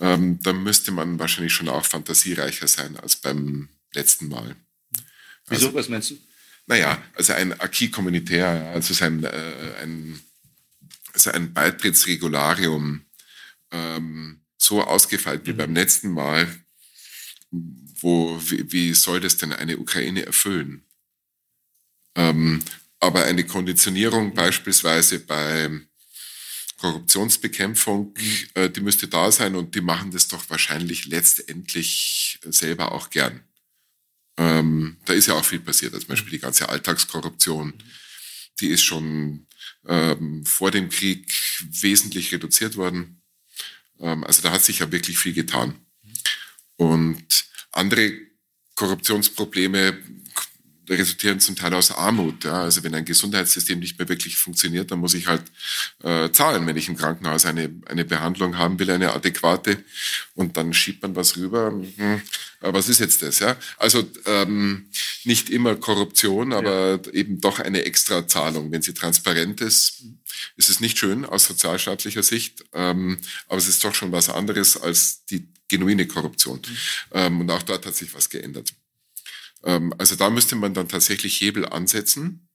[0.00, 4.56] ähm, dann müsste man wahrscheinlich schon auch fantasiereicher sein als beim letzten Mal.
[5.46, 6.18] Wieso, also, was meinst du?
[6.66, 10.20] Naja, also ein Acquis communautaire, also ein, äh, ein,
[11.12, 13.04] also ein Beitrittsregularium
[13.72, 15.56] ähm, so ausgefeilt wie mhm.
[15.56, 16.48] beim letzten Mal,
[17.50, 20.84] wo, wie, wie, soll das denn eine Ukraine erfüllen?
[22.14, 22.62] Ähm,
[23.00, 24.34] aber eine Konditionierung mhm.
[24.34, 25.70] beispielsweise bei
[26.80, 28.14] Korruptionsbekämpfung,
[28.54, 33.42] äh, die müsste da sein und die machen das doch wahrscheinlich letztendlich selber auch gern.
[34.38, 37.74] Ähm, da ist ja auch viel passiert, also zum Beispiel die ganze Alltagskorruption,
[38.60, 39.46] die ist schon
[39.86, 41.30] ähm, vor dem Krieg
[41.82, 43.22] wesentlich reduziert worden.
[44.00, 45.74] Ähm, also da hat sich ja wirklich viel getan.
[46.76, 48.12] Und andere
[48.74, 50.02] Korruptionsprobleme
[50.94, 52.44] resultieren zum Teil aus Armut.
[52.44, 52.62] Ja.
[52.62, 55.42] Also wenn ein Gesundheitssystem nicht mehr wirklich funktioniert, dann muss ich halt
[56.02, 59.84] äh, zahlen, wenn ich im Krankenhaus eine, eine Behandlung haben will, eine adäquate.
[60.34, 61.68] Und dann schiebt man was rüber.
[61.70, 62.22] Hm,
[62.60, 63.38] was ist jetzt das?
[63.38, 63.56] Ja?
[63.78, 64.88] Also ähm,
[65.24, 67.12] nicht immer Korruption, aber ja.
[67.12, 68.70] eben doch eine Extrazahlung.
[68.72, 70.02] Wenn sie transparent ist,
[70.56, 73.18] ist es nicht schön aus sozialstaatlicher Sicht, ähm,
[73.48, 76.58] aber es ist doch schon was anderes als die genuine Korruption.
[76.58, 76.76] Mhm.
[77.12, 78.72] Ähm, und auch dort hat sich was geändert.
[79.64, 82.48] Ähm, also da müsste man dann tatsächlich Hebel ansetzen.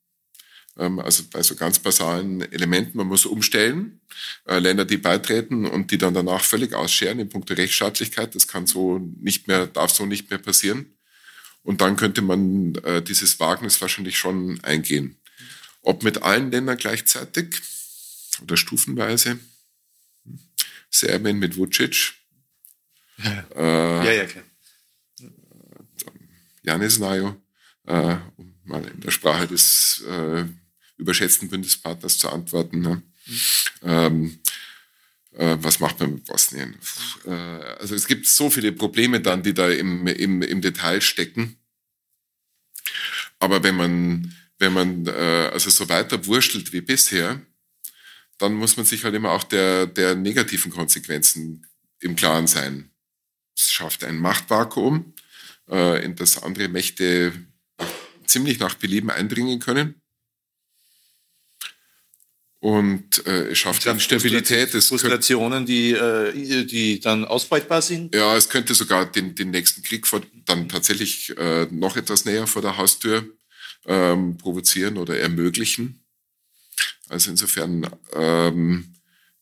[0.78, 4.02] Ähm, also bei so ganz basalen Elementen, man muss umstellen,
[4.46, 8.36] äh, Länder, die beitreten und die dann danach völlig ausscheren in puncto Rechtsstaatlichkeit.
[8.36, 10.98] Das kann so nicht mehr, darf so nicht mehr passieren.
[11.64, 15.18] Und dann könnte man äh, dieses Wagnis wahrscheinlich schon eingehen.
[15.82, 17.56] Ob mit allen Ländern gleichzeitig
[18.42, 19.40] oder stufenweise.
[20.90, 22.14] Serbien mit Vucic.
[23.18, 24.44] Ja, äh, ja, ja, klar.
[26.66, 27.36] Janis Najo,
[27.86, 30.46] äh, um mal in der Sprache des äh,
[30.98, 32.80] überschätzten Bündnispartners zu antworten.
[32.82, 33.02] Ne?
[33.26, 33.40] Mhm.
[33.84, 34.40] Ähm,
[35.34, 36.78] äh, was macht man mit Bosnien?
[37.26, 41.58] Äh, also es gibt so viele Probleme dann, die da im, im, im Detail stecken.
[43.40, 47.42] Aber wenn man, wenn man äh, also so weiter wurschtelt wie bisher,
[48.38, 51.68] dann muss man sich halt immer auch der, der negativen Konsequenzen
[52.00, 52.92] im Klaren sein.
[53.56, 55.14] Es schafft ein Machtvakuum,
[55.70, 57.34] äh, in das andere Mächte
[58.26, 60.02] ziemlich nach Belieben eindringen können.
[62.60, 64.72] Und äh, es schafft Instabilität.
[64.72, 68.16] Frustrationen, die, äh, die dann ausbeutbar sind?
[68.16, 72.48] Ja, es könnte sogar den, den nächsten Krieg vor, dann tatsächlich äh, noch etwas näher
[72.48, 73.30] vor der Haustür
[73.86, 76.04] ähm, provozieren oder ermöglichen.
[77.08, 78.95] Also insofern ähm,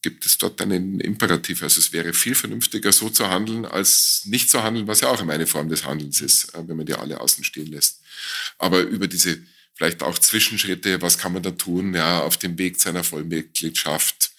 [0.04, 1.64] gibt es dort einen Imperativ.
[1.64, 5.20] Also es wäre viel vernünftiger, so zu handeln, als nicht zu handeln, was ja auch
[5.20, 8.02] immer eine Form des Handelns ist, äh, wenn man die alle außen stehen lässt.
[8.60, 9.42] Aber über diese
[9.74, 14.32] vielleicht auch Zwischenschritte, was kann man da tun, ja, auf dem Weg zu einer Vollmitgliedschaft,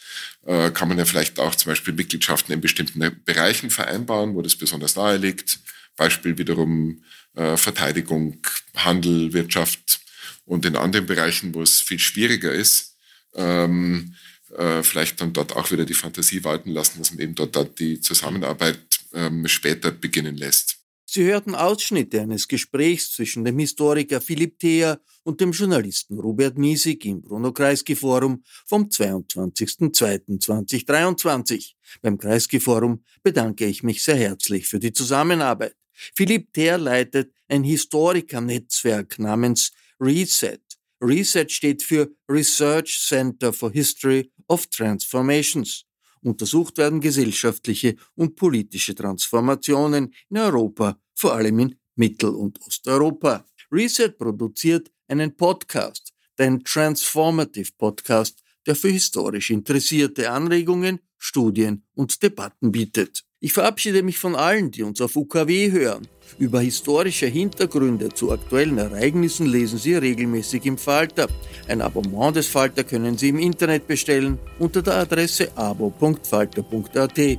[0.47, 4.55] äh, kann man ja vielleicht auch zum Beispiel Mitgliedschaften in bestimmten Bereichen vereinbaren, wo das
[4.55, 5.59] besonders nahe liegt.
[5.97, 7.03] Beispiel wiederum
[7.35, 8.39] äh, Verteidigung,
[8.77, 10.01] Handel, Wirtschaft
[10.45, 12.97] und in anderen Bereichen, wo es viel schwieriger ist,
[13.35, 14.15] ähm,
[14.55, 17.79] äh, vielleicht dann dort auch wieder die Fantasie walten lassen, dass man eben dort, dort
[17.79, 18.79] die Zusammenarbeit
[19.13, 20.79] ähm, später beginnen lässt.
[21.07, 27.05] Sie hörten Ausschnitte eines Gesprächs zwischen dem Historiker Philipp Theer und dem Journalisten Robert Miesig
[27.05, 31.75] im Bruno Kreisky Forum vom 22.02.2023.
[32.03, 35.77] Beim Kreisky Forum bedanke ich mich sehr herzlich für die Zusammenarbeit.
[35.93, 40.59] Philipp Theer leitet ein Historikernetzwerk namens Reset.
[41.01, 45.85] Reset steht für Research Center for History of Transformations.
[46.23, 53.45] Untersucht werden gesellschaftliche und politische Transformationen in Europa, vor allem in Mittel- und Osteuropa.
[53.71, 62.73] Reset produziert einen Podcast, den Transformative Podcast, der für historisch Interessierte Anregungen, Studien und Debatten
[62.73, 63.25] bietet.
[63.41, 66.09] Ich verabschiede mich von allen, die uns auf UKW hören.
[66.39, 71.29] Über historische Hintergründe zu aktuellen Ereignissen lesen Sie regelmäßig im Falter.
[71.69, 77.39] Ein Abonnement des Falter können Sie im Internet bestellen unter der Adresse abo.falter.at.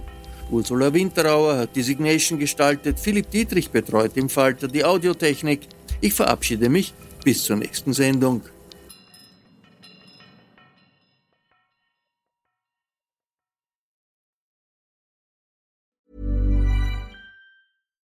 [0.51, 5.61] Ursula Winterauer hat die Signation gestaltet, Philipp Dietrich betreut im Falter die Audiotechnik.
[6.01, 8.43] Ich verabschiede mich bis zur nächsten Sendung.